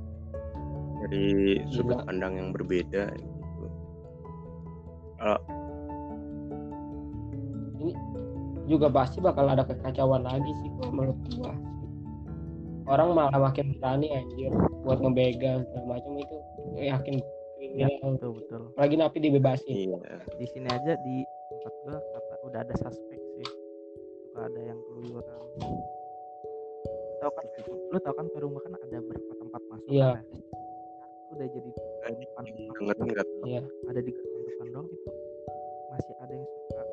dari 1.04 1.60
sudut 1.76 2.08
pandang 2.08 2.40
yang 2.40 2.50
berbeda 2.56 3.12
gitu. 3.20 3.66
Kalau 5.18 5.57
Juga 8.68 8.92
pasti 8.92 9.24
bakal 9.24 9.48
ada 9.48 9.64
kekacauan 9.64 10.28
lagi 10.28 10.52
sih 10.64 10.70
gua 10.76 10.90
menurut 10.92 11.20
gua. 11.40 11.54
Orang 12.88 13.16
malah 13.16 13.36
makin 13.36 13.76
berani 13.80 14.12
anjir 14.12 14.52
buat 14.84 15.00
ngebegal 15.04 15.64
segala 15.72 16.00
macam 16.00 16.12
itu 16.20 16.38
yakin. 16.80 17.16
Ya 17.76 17.88
betul 18.00 18.38
betul. 18.38 18.62
Lagi 18.80 18.96
napi 18.96 19.18
dibebasin. 19.24 19.98
Iya. 19.98 20.20
Di 20.40 20.46
sini 20.52 20.68
aja 20.68 20.94
di 21.00 21.16
tempat 21.52 21.74
gua 21.84 21.96
kata 22.00 22.34
udah 22.48 22.60
ada 22.64 22.76
suspek 22.80 23.20
sih. 23.40 23.48
Suka 24.28 24.48
ada 24.48 24.60
yang 24.62 24.80
keluyuran 24.88 25.48
tahu 27.18 27.32
kan 27.34 27.46
lu 27.92 27.98
tahu 28.00 28.14
kan 28.16 28.28
Perum 28.32 28.54
kan 28.62 28.74
ada 28.78 28.98
berapa 29.02 29.34
tempat 29.36 29.62
masuk? 29.68 29.90
Iya. 29.90 30.10
kan 30.16 30.26
ya? 30.32 30.42
udah 31.28 31.48
jadi 31.52 31.70
depan 31.76 32.44
tahu. 32.48 33.46
iya. 33.52 33.62
Ada 33.92 34.00
di 34.00 34.12
gerbang 34.16 34.44
depan 34.48 34.68
doang 34.72 34.88
itu. 34.88 35.10
Masih 35.92 36.16
ada 36.24 36.34
yang 36.34 36.48
suka 36.48 36.84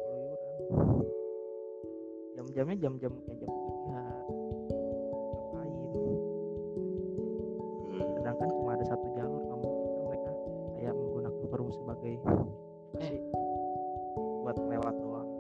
jam-jamnya 2.35 2.77
jam-jam 2.83 3.13
kayak 3.15 3.39
jam 3.39 3.51
tiga. 3.55 3.71
Ngapain? 5.55 5.73
Hmm. 7.95 8.07
sedangkan 8.19 8.49
cuma 8.51 8.71
ada 8.75 8.85
satu 8.91 9.07
jalur 9.15 9.41
nggak 9.47 9.59
mungkin 9.63 9.87
kan 9.87 10.03
mereka 10.11 10.31
kayak 10.75 10.95
menggunakan 10.99 11.45
perum 11.47 11.71
sebagai 11.71 12.15
sih 13.07 13.21
buat 14.43 14.57
lewat 14.59 14.95
doang. 14.99 15.31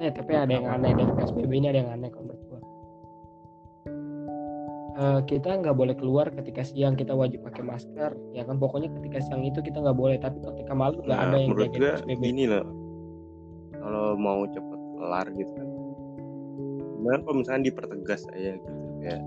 Eh 0.00 0.10
tapi 0.12 0.32
ada 0.32 0.52
yang 0.52 0.64
aneh 0.68 0.96
dari 0.96 1.12
psbb 1.12 1.52
ini 1.52 1.66
ada 1.68 1.78
yang 1.80 1.90
aneh 1.92 2.08
kalau 2.12 2.24
menurut 2.28 2.44
gua. 2.48 2.60
Eh, 5.00 5.20
kita 5.24 5.64
nggak 5.64 5.76
boleh 5.76 5.96
keluar 5.96 6.28
ketika 6.28 6.60
siang 6.60 6.92
kita 6.92 7.16
wajib 7.16 7.40
pakai 7.44 7.64
masker. 7.64 8.12
Ya 8.36 8.44
kan 8.44 8.60
pokoknya 8.60 8.92
ketika 9.00 9.24
siang 9.24 9.48
itu 9.48 9.64
kita 9.64 9.80
nggak 9.80 9.96
boleh. 9.96 10.20
Tapi 10.20 10.44
ketika 10.44 10.72
malam 10.76 11.00
nggak 11.00 11.16
nah 11.16 11.28
ada 11.32 11.36
yang 11.40 11.56
menurut 11.56 11.72
kayak 11.72 11.80
gue 11.80 11.92
PSBB 12.04 12.20
gini 12.20 12.44
loh 12.48 12.79
mau 14.20 14.44
cepet 14.44 14.80
kelar 15.00 15.26
gitu 15.32 15.52
kan. 15.56 15.68
Sebenarnya 17.00 17.20
kalau 17.24 17.36
misalnya 17.40 17.62
dipertegas 17.72 18.22
aja 18.36 18.50
gitu 18.60 18.80
kayak 19.00 19.22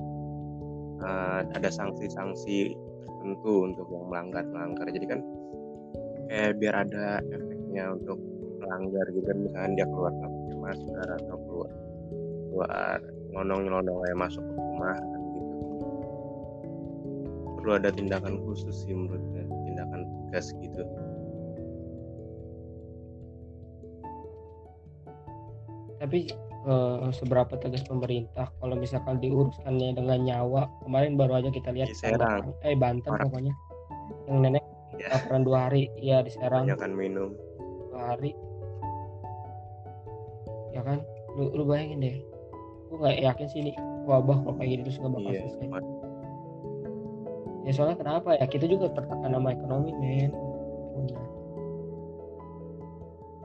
eh, 1.01 1.39
ada 1.58 1.69
sanksi-sanksi 1.73 2.77
tertentu 2.77 3.53
untuk 3.65 3.89
yang 3.89 4.06
melanggar 4.08 4.45
melanggar 4.45 4.86
jadi 4.93 5.08
kan 5.10 5.19
kayak 6.29 6.51
biar 6.62 6.75
ada 6.86 7.19
efeknya 7.34 7.97
untuk 7.97 8.21
melanggar 8.62 9.06
gitu 9.10 9.25
kan. 9.25 9.38
Misalnya 9.41 9.69
dia 9.82 9.88
keluar 9.89 10.12
nggak 10.13 10.32
pakai 10.32 10.56
masker 10.62 11.08
atau 11.25 11.38
keluar 11.49 11.71
keluar 12.53 12.99
nyelonong 13.34 13.62
nyelonong 13.65 13.97
kayak 14.06 14.17
masuk 14.21 14.43
ke 14.45 14.53
rumah 14.53 14.93
kan 14.93 15.21
gitu. 15.34 15.53
Perlu 17.58 17.71
ada 17.82 17.89
tindakan 17.89 18.36
khusus 18.45 18.75
sih 18.86 18.93
menurut 18.93 19.23
tindakan 19.65 20.06
tegas 20.06 20.53
gitu 20.62 20.86
tapi 26.04 26.28
eh, 26.68 27.08
seberapa 27.16 27.56
tegas 27.56 27.88
pemerintah 27.88 28.52
kalau 28.60 28.76
misalkan 28.76 29.24
diuruskannya 29.24 29.96
dengan 29.96 30.20
nyawa? 30.28 30.68
Kemarin 30.84 31.16
baru 31.16 31.39
aja 31.39 31.50
kita 31.50 31.72
lihat 31.72 31.88
Di 31.88 31.96
Serang. 31.96 32.52
Eh 32.68 32.76
Banten 32.76 33.08
Orang. 33.08 33.32
pokoknya. 33.32 33.54
Yang 34.28 34.38
nenek 34.44 34.63
ya 35.00 35.08
laporan 35.16 35.48
dua 35.48 35.58
hari. 35.72 35.88
Ya 36.04 36.20
di 36.20 36.32
Serang. 36.36 36.68
Banyakan 36.68 36.92
minum. 36.92 37.32
Dua 37.88 38.02
hari. 38.12 38.36
Ya 40.76 40.84
kan? 40.84 41.00
Lu, 41.39 41.56
lu 41.56 41.63
bayangin 41.63 42.04
deh. 42.04 42.18
Gue 42.92 42.98
nggak 43.00 43.18
yakin 43.24 43.48
sih 43.48 43.60
ini 43.63 43.72
wabah 44.04 44.44
kalau 44.44 44.60
kayak 44.60 44.70
gini 44.76 44.82
terus 44.84 45.00
nggak 45.00 45.13
bakal 45.16 45.32
iya 45.32 45.42
selesai. 45.48 45.82
ya 47.63 47.72
soalnya 47.72 47.96
kenapa 47.96 48.30
ya? 48.36 48.44
Kita 48.44 48.68
juga 48.68 48.92
tertekan 48.92 49.32
sama 49.32 49.56
ekonomi 49.56 49.96
men. 49.96 50.36
Punya. 50.92 51.16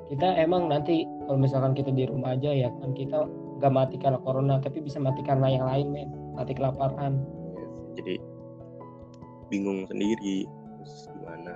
Kita 0.08 0.40
emang 0.40 0.72
nanti 0.72 1.04
kalau 1.28 1.36
misalkan 1.36 1.76
kita 1.76 1.92
di 1.92 2.08
rumah 2.08 2.32
aja 2.32 2.48
ya 2.48 2.72
kan 2.80 2.96
kita 2.96 3.28
nggak 3.60 3.72
mati 3.72 3.96
karena 4.00 4.16
corona 4.24 4.56
tapi 4.56 4.80
bisa 4.80 4.96
mati 4.96 5.20
karena 5.20 5.52
yang 5.52 5.68
lain 5.68 5.88
men. 5.92 6.08
Mati 6.32 6.56
kelaparan. 6.56 7.20
Iya 7.52 7.66
jadi 7.98 8.14
bingung 9.52 9.84
sendiri 9.84 10.48
terus 10.48 11.12
gimana? 11.12 11.54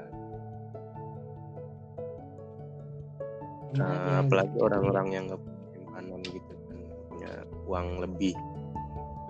Makanya 3.73 4.05
nah, 4.05 4.21
apalagi 4.21 4.53
gitu. 4.53 4.65
orang-orang 4.69 5.07
yang 5.17 5.25
nggak 5.33 5.41
punya 5.41 5.65
simpanan 5.73 6.21
gitu 6.29 6.53
kan 6.53 6.81
punya 7.09 7.33
uang 7.65 7.88
lebih 8.05 8.35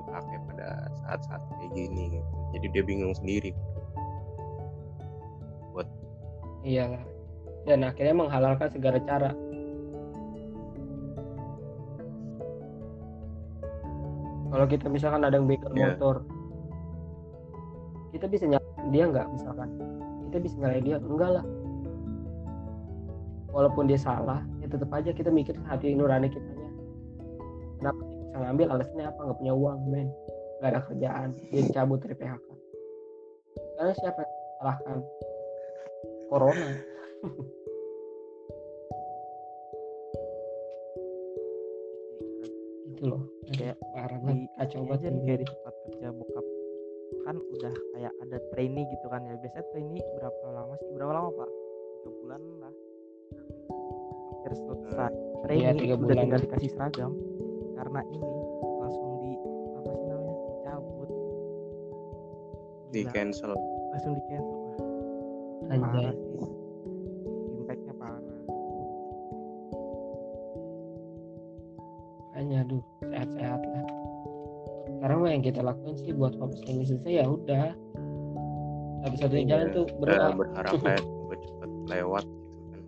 dipakai 0.03 0.39
pada 0.51 0.69
saat-saat 1.07 1.43
kayak 1.63 1.71
gini 1.79 2.19
gitu. 2.19 2.31
Jadi 2.59 2.67
dia 2.75 2.83
bingung 2.83 3.15
sendiri. 3.15 3.55
Iyalah 6.63 7.12
dan 7.69 7.87
akhirnya 7.87 8.15
menghalalkan 8.17 8.69
segala 8.71 8.99
cara. 9.03 9.31
Kalau 14.53 14.67
kita 14.69 14.87
misalkan 14.93 15.25
ada 15.25 15.41
yang 15.41 15.49
begal 15.49 15.73
Iya. 15.73 15.97
motor 15.97 16.17
kita 18.13 18.29
bisa 18.29 18.45
nyalain 18.45 18.89
dia 18.93 19.05
nggak 19.09 19.27
misalkan? 19.33 19.69
Kita 20.29 20.37
bisa 20.45 20.55
nyalain 20.61 20.85
dia? 20.85 20.97
Enggak 21.01 21.31
lah. 21.41 21.45
Walaupun 23.53 23.89
dia 23.89 23.97
salah 23.97 24.45
ya 24.61 24.69
tetap 24.69 24.93
aja 24.93 25.17
kita 25.17 25.33
mikir 25.33 25.57
hati 25.65 25.97
nurani 25.97 26.29
kitanya. 26.29 26.71
Kenapa 27.81 28.01
dia 28.05 28.17
bisa 28.21 28.37
ngambil? 28.37 28.67
Alasannya 28.77 29.07
apa? 29.09 29.21
Nggak 29.25 29.39
punya 29.41 29.55
uang 29.57 29.79
men. 29.89 30.09
Nggak 30.61 30.71
ada 30.77 30.81
kerjaan. 30.85 31.29
Dia 31.49 31.61
dicabut 31.65 31.99
dari 32.05 32.17
PHK 32.21 32.53
karena 33.83 33.99
siapa 33.99 34.21
yang 34.23 34.35
salahkan 34.63 34.99
corona 36.31 36.71
loh. 43.03 43.23
Kayak 43.53 43.77
parah 43.93 44.19
banget 44.23 44.49
kacau 44.57 44.87
banget 44.87 45.13
kayak 45.27 45.39
di 45.43 45.47
tempat 45.47 45.75
kerja 45.87 46.09
bokap. 46.15 46.47
Kan 47.23 47.37
udah 47.39 47.75
kayak 47.95 48.13
ada 48.23 48.39
trainee 48.55 48.87
gitu 48.89 49.07
kan 49.11 49.21
ya. 49.27 49.35
Biasanya 49.43 49.67
trainee 49.75 50.03
berapa 50.19 50.47
lama 50.55 50.75
sih? 50.79 50.89
Berapa 50.95 51.13
lama 51.13 51.29
pak? 51.35 51.51
Tiga 52.03 52.11
bulan 52.23 52.41
lah. 52.63 52.75
Hampir 54.33 54.53
selesai. 54.59 55.13
Trainee 55.47 55.63
Iya, 55.63 55.71
tiga 55.79 55.95
udah 55.99 56.07
bulan. 56.07 56.23
tinggal 56.23 56.41
dikasih 56.47 56.71
seragam. 56.73 57.13
Karena 57.75 58.01
ini 58.15 58.31
langsung 58.79 59.11
di 59.19 59.33
apa 59.77 59.91
sih 59.91 60.07
namanya 60.07 60.35
dicabut. 60.47 61.11
Di 62.95 63.01
cancel. 63.11 63.53
Langsung 63.93 64.13
di 64.15 64.23
cancel 64.31 64.59
Anjay. 65.73 66.13
Yang 75.43 75.51
kita 75.51 75.61
lakuin 75.61 75.99
sih 75.99 76.15
buat 76.15 76.39
ini 76.71 76.87
selesai 76.87 77.13
ya 77.19 77.27
udah. 77.27 77.75
Satu-satunya 79.03 79.45
jalan 79.51 79.67
Iya, 79.67 79.75
tuh 79.75 79.85
kita 79.91 79.99
berdoa. 79.99 80.31
berharap 80.39 80.73
semoga 80.79 81.35
cepet 81.35 81.71
lewat. 81.91 82.25
Gitu 82.31 82.71
kan 82.71 82.83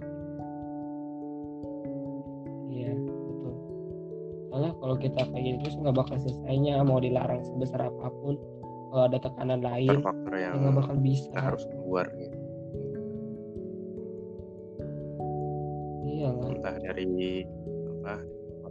iya 2.70 2.92
betul. 2.94 3.52
Soalnya 4.46 4.72
kalau 4.78 4.94
kita 4.94 5.20
kayak 5.26 5.42
gitu 5.42 5.56
terus 5.66 5.76
nggak 5.82 5.96
bakal 5.98 6.16
selesainya 6.22 6.74
mau 6.86 7.02
dilarang 7.02 7.42
sebesar 7.42 7.90
apa 7.90 8.06
pun. 8.22 8.38
Kalau 8.94 9.10
ada 9.10 9.18
tekanan 9.18 9.58
lain 9.58 9.98
faktor 9.98 10.32
ya 10.38 10.54
yang 10.54 10.62
nggak 10.62 10.74
bakal 10.78 10.94
bisa. 11.02 11.34
harus 11.34 11.66
keluar 11.66 12.06
gitu. 12.14 12.38
Iya 16.06 16.30
entah 16.30 16.76
dari 16.78 17.42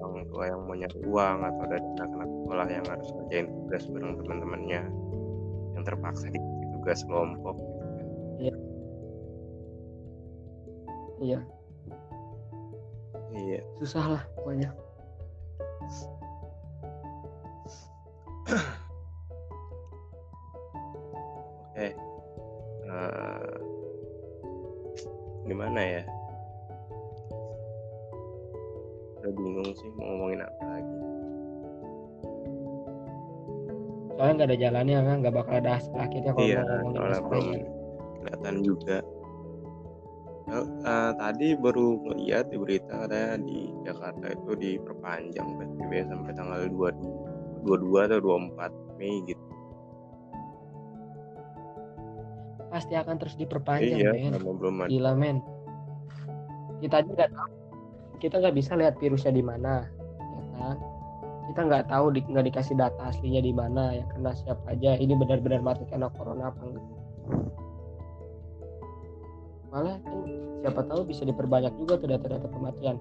orang 0.03 0.25
tua 0.27 0.43
yang 0.51 0.61
mau 0.67 0.75
nyari 0.75 0.99
uang 1.07 1.37
atau 1.47 1.65
dari 1.71 1.87
anak-anak 1.97 2.29
sekolah 2.29 2.67
yang 2.67 2.85
harus 2.91 3.07
ngerjain 3.15 3.47
tugas 3.47 3.83
bareng 3.87 4.13
teman-temannya. 4.19 4.81
Yang 5.73 5.83
terpaksa 5.87 6.25
dikasih 6.29 6.67
tugas 6.75 6.99
kelompok. 7.07 7.55
Gitu 7.57 7.75
kan. 7.79 8.07
iya. 11.23 11.39
Iya. 13.33 13.59
Susah 13.81 14.05
lah 14.19 14.23
pokoknya 14.37 14.69
ada 34.49 34.55
jalannya 34.57 34.97
kan? 35.03 35.15
Nggak 35.23 35.35
bakal 35.35 35.53
ada 35.59 35.71
hasil 35.79 35.95
akhirnya 35.95 36.31
kalau 36.35 36.47
iya 36.47 36.61
mau 36.63 36.91
ngomongin 36.91 37.63
kelihatan 38.23 38.55
juga. 38.63 38.97
Eh, 40.43 40.67
eh, 40.83 41.11
tadi 41.15 41.47
baru 41.55 41.87
ngeliat 42.03 42.51
di 42.51 42.57
berita 42.59 43.07
katanya 43.07 43.39
di 43.47 43.71
Jakarta 43.87 44.25
itu 44.27 44.51
diperpanjang 44.59 45.47
PSBB 45.55 45.91
sampai 46.11 46.31
tanggal 46.35 46.67
22, 46.67 47.63
22 47.63 48.07
atau 48.11 48.19
24 48.19 48.99
Mei 48.99 49.23
gitu. 49.23 49.43
pasti 52.73 52.97
akan 52.97 53.21
terus 53.21 53.37
diperpanjang 53.37 54.01
iya, 54.01 54.11
men. 54.33 54.33
belum 54.41 54.89
gila 54.89 55.13
men. 55.13 55.37
Kita 56.81 57.05
aja 57.05 57.09
nggak 57.13 57.29
tahu. 57.29 57.51
Kita 58.17 58.35
nggak 58.41 58.55
bisa 58.57 58.73
lihat 58.73 58.97
virusnya 58.97 59.29
di 59.29 59.45
mana 59.45 59.85
kita 61.53 61.69
nggak 61.69 61.85
tahu 61.85 62.05
di- 62.17 62.25
nggak 62.25 62.49
dikasih 62.49 62.73
data 62.73 63.13
aslinya 63.13 63.45
di 63.45 63.53
mana 63.53 63.93
ya 63.93 64.03
kena 64.09 64.33
siapa 64.33 64.73
aja 64.73 64.97
ini 64.97 65.13
benar-benar 65.13 65.61
mati 65.61 65.85
karena 65.85 66.09
corona 66.09 66.49
apa 66.49 66.59
enggak. 66.65 66.85
Malah 69.69 69.97
kan 70.01 70.17
siapa 70.65 70.81
tahu 70.89 71.01
bisa 71.05 71.21
diperbanyak 71.23 71.73
juga 71.77 72.01
tuh 72.01 72.09
data-data 72.09 72.49
kematian. 72.49 72.97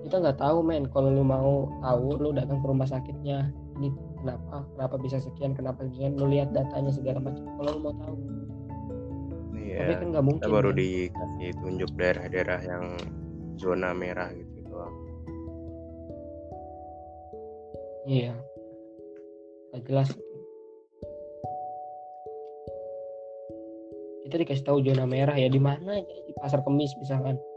Kita 0.00 0.16
nggak 0.16 0.40
tahu 0.40 0.64
men 0.64 0.88
kalau 0.88 1.12
lu 1.12 1.20
mau 1.20 1.68
tahu 1.84 2.16
lu 2.24 2.32
datang 2.32 2.60
ke 2.60 2.66
rumah 2.68 2.88
sakitnya 2.88 3.52
ini 3.76 3.92
kenapa 4.20 4.64
kenapa 4.76 4.96
bisa 4.96 5.20
sekian 5.20 5.52
kenapa 5.52 5.84
sekian 5.84 6.16
lu 6.16 6.28
lihat 6.32 6.56
datanya 6.56 6.88
segala 6.88 7.20
macam 7.20 7.44
kalau 7.60 7.68
lu 7.68 7.80
mau 7.84 7.94
tahu. 8.00 8.16
Tapi 9.52 9.60
Iya, 9.60 9.96
kan 10.00 10.06
nggak 10.08 10.24
mungkin 10.24 10.40
kita 10.40 10.48
baru 10.48 10.70
men. 10.72 10.78
dikasih 10.80 11.50
tunjuk 11.60 11.90
daerah-daerah 12.00 12.60
yang 12.64 12.84
zona 13.60 13.92
merah 13.92 14.32
gitu 14.32 14.43
Iya. 18.04 18.34
Gak 19.72 19.82
jelas. 19.88 20.08
Kita 24.24 24.34
dikasih 24.40 24.64
tahu 24.64 24.80
zona 24.84 25.04
merah 25.04 25.36
ya 25.36 25.52
di 25.52 25.60
mana 25.60 26.00
aja 26.00 26.14
di 26.24 26.32
pasar 26.40 26.64
kemis 26.64 26.92
misalkan. 27.00 27.36
Ya 27.36 27.54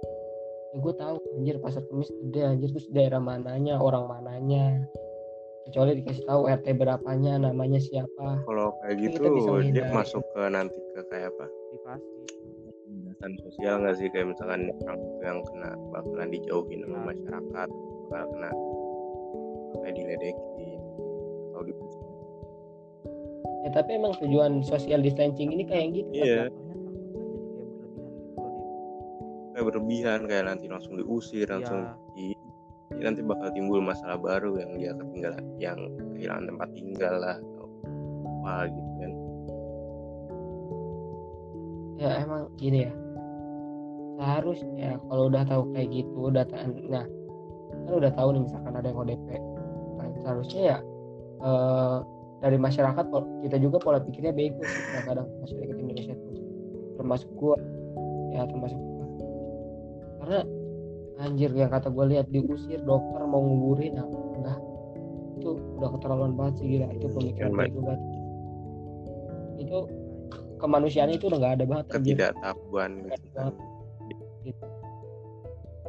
ya 0.75 0.83
gue 0.83 0.93
tahu 0.99 1.15
anjir 1.39 1.55
pasar 1.63 1.83
kemis 1.87 2.11
gede 2.27 2.41
anjir 2.43 2.69
terus 2.75 2.87
daerah 2.91 3.23
mananya 3.23 3.79
orang 3.79 4.05
mananya 4.05 4.83
kecuali 5.67 5.99
dikasih 5.99 6.23
tahu 6.27 6.41
RT 6.47 6.67
berapanya 6.79 7.39
namanya 7.39 7.79
siapa 7.79 8.43
kalau 8.45 8.75
kayak 8.83 8.95
gitu 9.03 9.25
dia 9.71 9.89
masuk 9.91 10.23
ke 10.35 10.43
nanti 10.47 10.79
ke 10.95 11.01
kayak 11.11 11.33
apa 11.33 11.45
pembatasan 12.87 13.31
sosial 13.43 13.75
nggak 13.83 13.95
sih 13.99 14.07
kayak 14.11 14.31
misalkan 14.31 14.71
orang 14.85 14.99
yang 15.23 15.39
kena 15.49 15.71
bakalan 15.91 16.29
dijauhin 16.31 16.79
sama 16.85 16.93
Nah. 16.93 17.05
masyarakat 17.11 17.69
bakal 18.07 18.25
kena 18.31 18.51
kayak 19.81 19.95
diledekin 19.95 20.79
atau 21.51 21.61
di 21.65 21.73
ya 23.65 23.69
tapi 23.73 23.89
emang 23.99 24.13
tujuan 24.21 24.63
social 24.63 25.01
distancing 25.03 25.51
ini 25.51 25.63
kayak 25.67 25.87
gitu 25.91 26.11
iya. 26.13 26.47
Kayak 26.47 26.53
berlebihan 26.53 26.99
gitu 27.01 27.19
kayak 29.51 29.65
berlebihan 29.65 30.19
kayak 30.29 30.45
nanti 30.45 30.65
langsung 30.69 30.93
diusir 31.01 31.47
langsung 31.49 31.81
Iya. 32.13 32.37
di 32.95 33.01
nanti 33.03 33.21
bakal 33.21 33.49
timbul 33.53 33.81
masalah 33.83 34.17
baru 34.17 34.57
yang 34.57 34.71
dia 34.79 34.91
ketinggalan 34.95 35.45
yang 35.59 35.79
kehilangan 36.15 36.45
tempat 36.49 36.69
tinggal 36.73 37.13
lah 37.19 37.37
atau 37.37 37.67
apa 38.47 38.55
gitu 38.71 38.91
kan. 39.01 39.11
Ya 41.97 42.09
emang 42.21 42.43
gini 42.57 42.79
ya. 42.87 42.93
Seharusnya 44.17 44.89
kalau 45.09 45.23
udah 45.29 45.43
tahu 45.45 45.63
kayak 45.73 45.89
gitu 45.93 46.17
udah 46.31 46.45
nah 46.89 47.05
kan 47.85 47.93
udah 47.93 48.11
tahu 48.13 48.27
nih 48.33 48.41
misalkan 48.45 48.73
ada 48.73 48.87
yang 48.89 48.97
ODP 48.97 49.27
seharusnya 50.27 50.61
ya 50.75 50.77
eh, 51.39 51.97
dari 52.43 52.57
masyarakat 52.59 53.05
kita 53.47 53.57
juga 53.63 53.79
pola 53.79 54.03
pikirnya 54.03 54.35
bego 54.35 54.59
kadang-kadang 54.61 55.27
masyarakat 55.39 55.75
Indonesia 55.79 56.13
tuh. 56.19 56.35
Termasuk 56.99 57.29
gua. 57.39 57.55
Ya 58.35 58.43
termasuk 58.43 58.75
gua. 58.77 59.05
Karena 60.19 60.39
anjir 61.23 61.49
yang 61.55 61.71
kata 61.71 61.87
gua 61.89 62.05
lihat 62.11 62.27
diusir 62.27 62.83
dokter 62.83 63.23
mau 63.23 63.39
nguburin 63.39 63.95
nah 63.95 64.05
udah. 64.05 64.57
Itu 65.39 65.55
udah 65.79 65.89
keterlaluan 65.95 66.35
banget 66.35 66.53
sih 66.59 66.67
gila. 66.77 66.87
Itu 66.91 67.07
pemikiran 67.09 67.51
bego 67.55 67.79
banget. 67.87 68.01
Itu 69.57 69.77
kemanusiaan 70.61 71.09
itu 71.15 71.31
udah 71.31 71.37
nggak 71.39 71.55
ada 71.61 71.65
banget 71.65 71.85
ketidaktahuan 71.95 72.91
gitu 73.07 73.29
kan. 73.33 73.53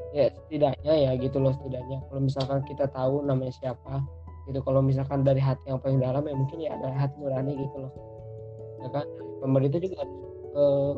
ya 0.08 0.32
setidaknya 0.32 0.94
ya 0.96 1.10
gitu 1.20 1.36
loh 1.36 1.52
setidaknya. 1.60 2.00
Kalau 2.08 2.20
misalkan 2.24 2.60
kita 2.64 2.88
tahu 2.88 3.20
namanya 3.28 3.52
siapa 3.52 4.00
gitu 4.48 4.60
kalau 4.64 4.80
misalkan 4.80 5.20
dari 5.22 5.38
hati 5.38 5.68
yang 5.68 5.78
paling 5.78 6.00
dalam 6.00 6.24
ya 6.24 6.34
mungkin 6.34 6.58
ya 6.58 6.72
ada 6.80 6.88
hati 6.96 7.14
nurani 7.20 7.52
gitu 7.54 7.76
loh. 7.84 7.92
Ya 8.80 8.88
kan? 8.90 9.06
Pemerintah 9.44 9.78
juga 9.78 10.02
eh, 10.56 10.94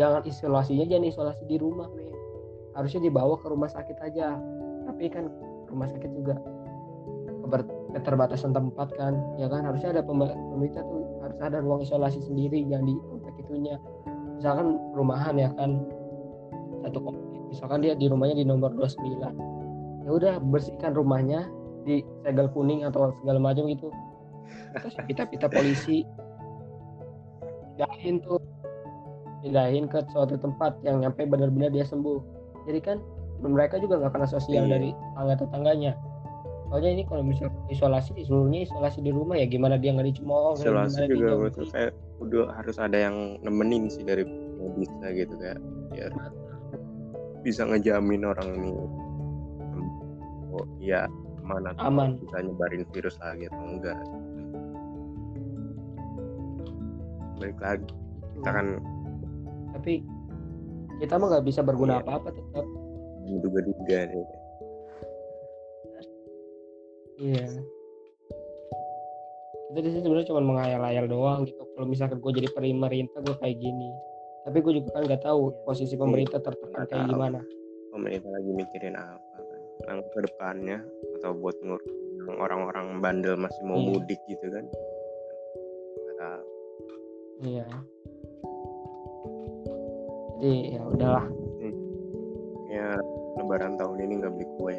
jangan 0.00 0.20
isolasinya 0.24 0.84
jangan 0.88 1.04
isolasi 1.06 1.42
di 1.44 1.56
rumah 1.60 1.86
men. 1.92 2.16
Harusnya 2.72 3.04
dibawa 3.04 3.36
ke 3.36 3.46
rumah 3.52 3.68
sakit 3.68 3.96
aja. 4.00 4.40
Tapi 4.88 5.04
kan 5.12 5.28
rumah 5.68 5.86
sakit 5.92 6.10
juga 6.16 6.40
keterbatasan 7.92 8.52
tempat 8.52 8.92
kan 8.96 9.16
ya 9.36 9.48
kan? 9.48 9.64
Harusnya 9.68 9.96
ada 9.96 10.02
pem- 10.04 10.36
pemerintah 10.52 10.84
tuh 10.84 11.04
harus 11.24 11.38
ada 11.40 11.60
ruang 11.60 11.84
isolasi 11.84 12.24
sendiri 12.24 12.64
jangan 12.68 12.88
di 12.88 12.94
komplek 13.08 13.34
itunya. 13.44 13.76
Misalkan 14.40 14.80
rumahan 14.96 15.36
ya 15.36 15.52
kan? 15.56 15.84
Satu 16.84 17.12
misalkan 17.48 17.80
dia 17.84 17.96
di 17.96 18.06
rumahnya 18.08 18.36
di 18.40 18.46
nomor 18.46 18.72
29 18.76 19.48
ya 20.08 20.10
udah 20.16 20.34
bersihkan 20.40 20.96
rumahnya 20.96 21.44
di 21.86 22.02
segel 22.24 22.48
kuning 22.50 22.86
atau 22.86 23.14
segala 23.22 23.38
macam 23.42 23.66
gitu. 23.68 23.92
Terus 24.78 24.94
pita-pita 25.06 25.46
polisi. 25.50 26.06
Pindahin 27.76 28.22
tuh. 28.22 28.40
Pindahin 29.44 29.86
ke 29.86 30.02
suatu 30.10 30.34
tempat 30.34 30.78
yang 30.82 30.98
nyampe 31.02 31.22
benar-benar 31.26 31.70
dia 31.70 31.86
sembuh. 31.86 32.18
Jadi 32.66 32.80
kan 32.82 32.98
mereka 33.42 33.78
juga 33.78 34.02
nggak 34.02 34.12
kena 34.18 34.26
sosial 34.26 34.66
Iya. 34.66 34.72
dari 34.74 34.90
tetangga 34.94 35.34
tetangganya 35.38 35.92
soalnya 36.68 36.90
ini 37.00 37.02
kalau 37.08 37.24
misalnya 37.24 37.56
isolasi 37.72 38.12
seluruhnya 38.28 38.68
isolasi 38.68 39.00
di 39.00 39.08
rumah 39.08 39.40
ya 39.40 39.48
gimana 39.48 39.80
dia 39.80 39.96
nggak 39.96 40.12
dicemooh 40.12 40.52
isolasi 40.60 41.08
juga 41.08 41.48
betul. 41.48 41.64
Kayak 41.72 41.96
udah 42.20 42.44
harus 42.52 42.76
ada 42.76 42.98
yang 43.08 43.40
nemenin 43.40 43.88
sih 43.88 44.04
dari 44.04 44.28
medisnya 44.60 45.08
gitu 45.16 45.34
kayak 45.40 45.58
biar 45.96 46.12
bisa 47.40 47.64
ngejamin 47.64 48.28
orang 48.28 48.48
ini 48.52 48.70
oh 50.52 50.66
iya 50.76 51.08
aman 51.48 51.64
atau 51.66 51.82
Aman. 51.82 52.10
bisa 52.20 52.36
nyebarin 52.38 52.84
virus 52.92 53.16
lagi 53.18 53.48
atau 53.48 53.64
enggak 53.64 53.98
balik 57.34 57.58
lagi 57.58 57.88
kita 58.36 58.50
kan 58.52 58.66
tapi 59.72 59.92
kita 60.98 61.14
mah 61.14 61.26
nggak 61.30 61.46
bisa 61.46 61.60
berguna 61.62 61.96
Iya. 61.96 62.02
apa-apa 62.04 62.28
tetap 62.30 62.64
menduga-duga 63.24 63.98
nih 64.06 64.26
Iya. 67.18 67.50
Kita 69.68 69.78
di 69.82 69.90
sini 69.90 70.00
sebenarnya 70.00 70.30
cuma 70.30 70.38
menghayal-hayal 70.40 71.10
doang 71.10 71.42
gitu. 71.44 71.58
Kalau 71.74 71.82
misalkan 71.84 72.22
gue 72.22 72.30
jadi 72.30 72.46
pemerintah 72.48 73.18
gue 73.20 73.34
kayak 73.34 73.58
gini. 73.58 73.90
Tapi 74.46 74.62
gue 74.62 74.72
juga 74.78 74.94
kan 74.94 75.02
nggak 75.02 75.26
tahu 75.26 75.50
posisi 75.66 75.98
pemerintah 75.98 76.38
tertekan 76.38 76.86
kayak 76.86 77.10
gimana. 77.10 77.42
pemerintah 77.90 78.30
lagi 78.30 78.50
mikirin 78.54 78.94
apa 78.94 79.18
kan 79.34 79.60
yang 79.90 79.98
ke 80.06 80.18
depannya 80.22 80.78
atau 81.18 81.34
buat 81.34 81.58
orang-orang 82.38 83.02
bandel 83.02 83.34
masih 83.34 83.62
mau 83.66 83.82
Iya. 83.82 83.86
mudik 83.90 84.20
gitu 84.30 84.46
kan 84.52 84.64
tahu. 86.18 86.42
Iya. 87.46 87.66
Jadi 90.38 90.54
ya 90.74 90.82
udahlah. 90.86 91.26
ya 92.68 93.00
lebaran 93.40 93.74
tahun 93.80 93.96
ini 94.04 94.14
nggak 94.22 94.32
beli 94.36 94.46
kue 94.60 94.74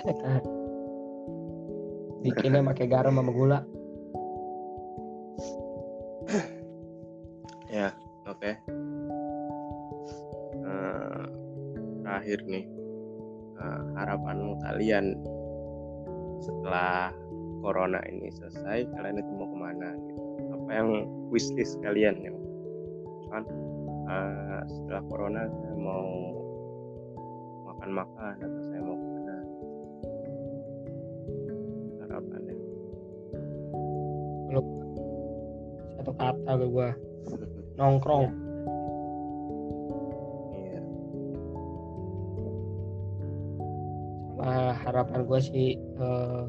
Bikinnya 2.24 2.64
pakai 2.64 2.86
garam 2.88 3.16
sama 3.16 3.32
gula. 3.32 3.64
Kalian 14.90 15.14
setelah 16.42 17.14
corona 17.62 18.02
ini 18.10 18.26
selesai 18.34 18.90
kalian 18.90 19.22
itu 19.22 19.30
mau 19.38 19.46
ke 19.46 19.54
mana 19.62 19.94
gitu. 19.94 20.22
Apa 20.50 20.70
yang 20.74 20.88
wishlist 21.30 21.78
kalian 21.78 22.18
yang 22.26 22.34
kan 23.30 23.46
eh, 24.10 24.62
setelah 24.66 25.02
corona 25.06 25.46
saya 25.46 25.76
mau 25.78 26.10
makan-makan 27.70 28.34
atau 28.42 28.62
saya 28.66 28.80
mau 28.82 28.98
ke 28.98 29.06
mana? 29.14 29.36
Harapannya. 32.02 32.54
Satu 35.94 36.12
kata 36.18 36.52
gue 36.66 36.88
nongkrong. 37.78 38.26
Harapan 45.20 45.28
gue 45.28 45.40
sih 45.52 45.68
eh, 45.76 46.44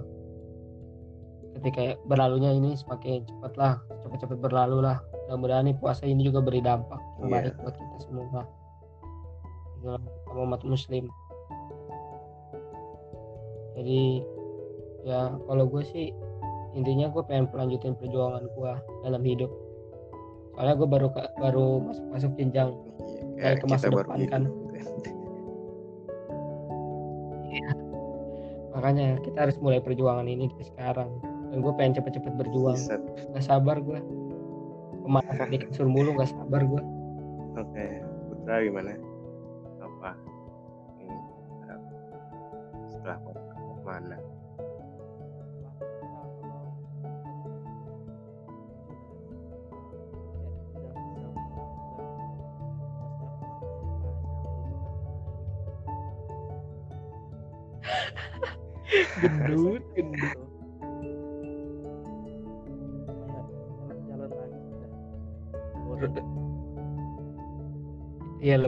ketika 1.59 1.99
berlalunya 2.07 2.55
ini 2.55 2.79
semakin 2.79 3.27
cepat 3.27 3.53
lah, 3.59 3.73
cepat-cepat 4.07 4.39
berlalu 4.39 4.87
lah. 4.87 5.03
Mudah-mudahan 5.27 5.67
nih 5.67 5.75
puasa 5.75 6.07
ini 6.07 6.23
juga 6.23 6.39
beri 6.39 6.63
dampak 6.63 6.99
yang 7.19 7.27
Iya. 7.27 7.35
baik 7.51 7.55
buat 7.59 7.75
kita 7.75 7.97
semua. 8.07 8.43
Dalam 9.83 10.03
umat 10.47 10.61
muslim. 10.63 11.11
Jadi 13.75 14.23
ya 15.03 15.35
kalau 15.47 15.65
gue 15.67 15.83
sih 15.91 16.15
intinya 16.71 17.11
gue 17.11 17.23
pengen 17.27 17.51
pelanjutin 17.51 17.95
perjuangan 17.99 18.47
gue 18.47 18.73
dalam 19.03 19.23
hidup. 19.23 19.51
Soalnya 20.55 20.75
gue 20.79 20.87
baru 20.87 21.07
baru 21.39 21.67
masuk 21.83 22.05
masuk 22.11 22.31
jenjang 22.39 22.71
iya 23.35 23.55
Kayak 23.55 23.57
ke 23.59 23.65
masa 23.67 23.87
depan 23.91 24.19
kan. 24.31 24.43
Makanya 28.81 29.21
kita 29.21 29.45
harus 29.45 29.61
mulai 29.61 29.77
perjuangan 29.77 30.25
ini 30.25 30.49
dari 30.49 30.65
sekarang 30.73 31.09
dan 31.53 31.57
gue 31.61 31.73
pengen 31.77 32.01
cepet-cepet 32.01 32.33
berjuang 32.33 32.73
Buset. 32.73 32.97
nggak 33.29 33.45
sabar 33.45 33.77
gue 33.77 34.01
pemanas 35.05 35.37
di 35.53 35.57
kasur 35.61 35.85
mulu 35.85 36.17
nggak 36.17 36.33
sabar 36.33 36.65
gue 36.65 36.81
Oke, 37.51 37.85
Putra 38.31 38.63
gimana? 38.63 38.95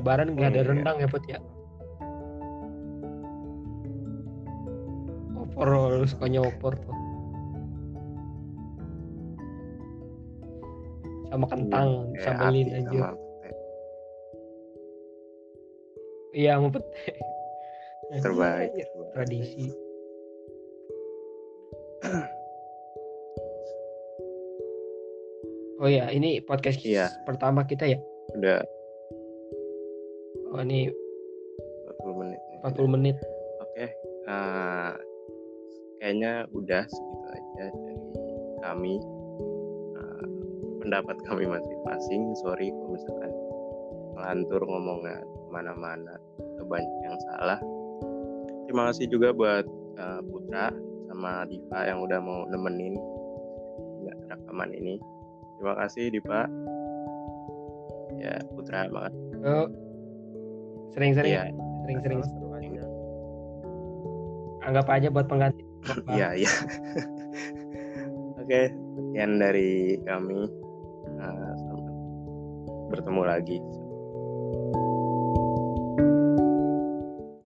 Lebaran 0.03 0.35
nggak 0.35 0.51
ada 0.51 0.59
Iya. 0.59 0.67
rendang 0.67 0.97
ya 0.99 1.07
Put 1.07 1.23
ya. 1.23 1.39
Opor 5.33 5.67
lu 5.95 6.03
sukanya 6.03 6.43
opor 6.43 6.75
tuh. 6.75 6.91
Sama 11.31 11.47
kentang, 11.47 12.11
Kayak 12.13 12.23
sambelin 12.27 12.67
ati 12.67 12.75
aja. 12.75 12.91
sama. 12.91 13.09
Iya 16.33 16.51
mau 16.59 16.67
pete. 16.67 17.13
terbaik 18.13 18.69
Anjir, 18.69 18.85
terbaik. 18.85 19.13
Tradisi. 19.15 19.65
Oh 25.75 25.87
ya, 25.87 26.07
ini 26.07 26.39
podcast 26.39 26.79
Iya. 26.79 27.11
pertama 27.23 27.63
kita 27.63 27.83
ya. 27.83 27.99
udah 28.33 28.63
Oh 30.53 30.61
ini 30.61 30.85
40 32.05 32.21
menit 32.21 32.39
nih. 32.45 32.57
40 32.61 32.93
menit. 32.93 33.17
Oke, 33.57 33.85
eh, 34.29 34.91
kayaknya 35.97 36.45
udah 36.53 36.85
segitu 36.85 37.25
aja 37.33 37.65
dari 37.73 38.05
kami. 38.61 38.95
Eh, 39.97 40.25
pendapat 40.85 41.17
kami 41.25 41.49
masing-masing. 41.49 42.37
Sorry 42.45 42.69
kalau 42.69 42.93
misalkan 42.93 43.31
melantur 44.13 44.61
ngomongnya 44.61 45.25
ke 45.25 45.49
mana-mana 45.49 46.13
banyak 46.69 46.97
yang 47.01 47.17
salah. 47.33 47.57
Terima 48.69 48.93
kasih 48.93 49.09
juga 49.09 49.33
buat 49.33 49.65
eh, 49.97 50.21
Putra 50.29 50.69
sama 51.09 51.49
Diva 51.49 51.79
yang 51.81 52.05
udah 52.05 52.19
mau 52.21 52.45
nemenin 52.53 52.93
nggak 54.05 54.37
rekaman 54.37 54.69
ini. 54.69 55.01
Terima 55.57 55.73
kasih 55.81 56.13
Diva. 56.13 56.45
Ya 58.21 58.37
Putra 58.53 58.85
makasih. 58.93 59.17
Sering-sering, 60.93 61.33
Iya, 61.33 61.43
sering-sering. 61.85 62.19
seru 62.21 62.47
aja 62.53 62.83
Anggap 64.63 64.87
aja 64.87 65.07
buat 65.11 65.27
pengganti. 65.27 65.63
Iya, 66.07 66.39
iya. 66.39 66.51
Oke, 68.39 68.71
sekian 68.71 69.35
dari 69.41 69.99
kami. 70.07 70.47
Sampai 71.19 71.91
bertemu 72.93 73.21
lagi. 73.27 73.57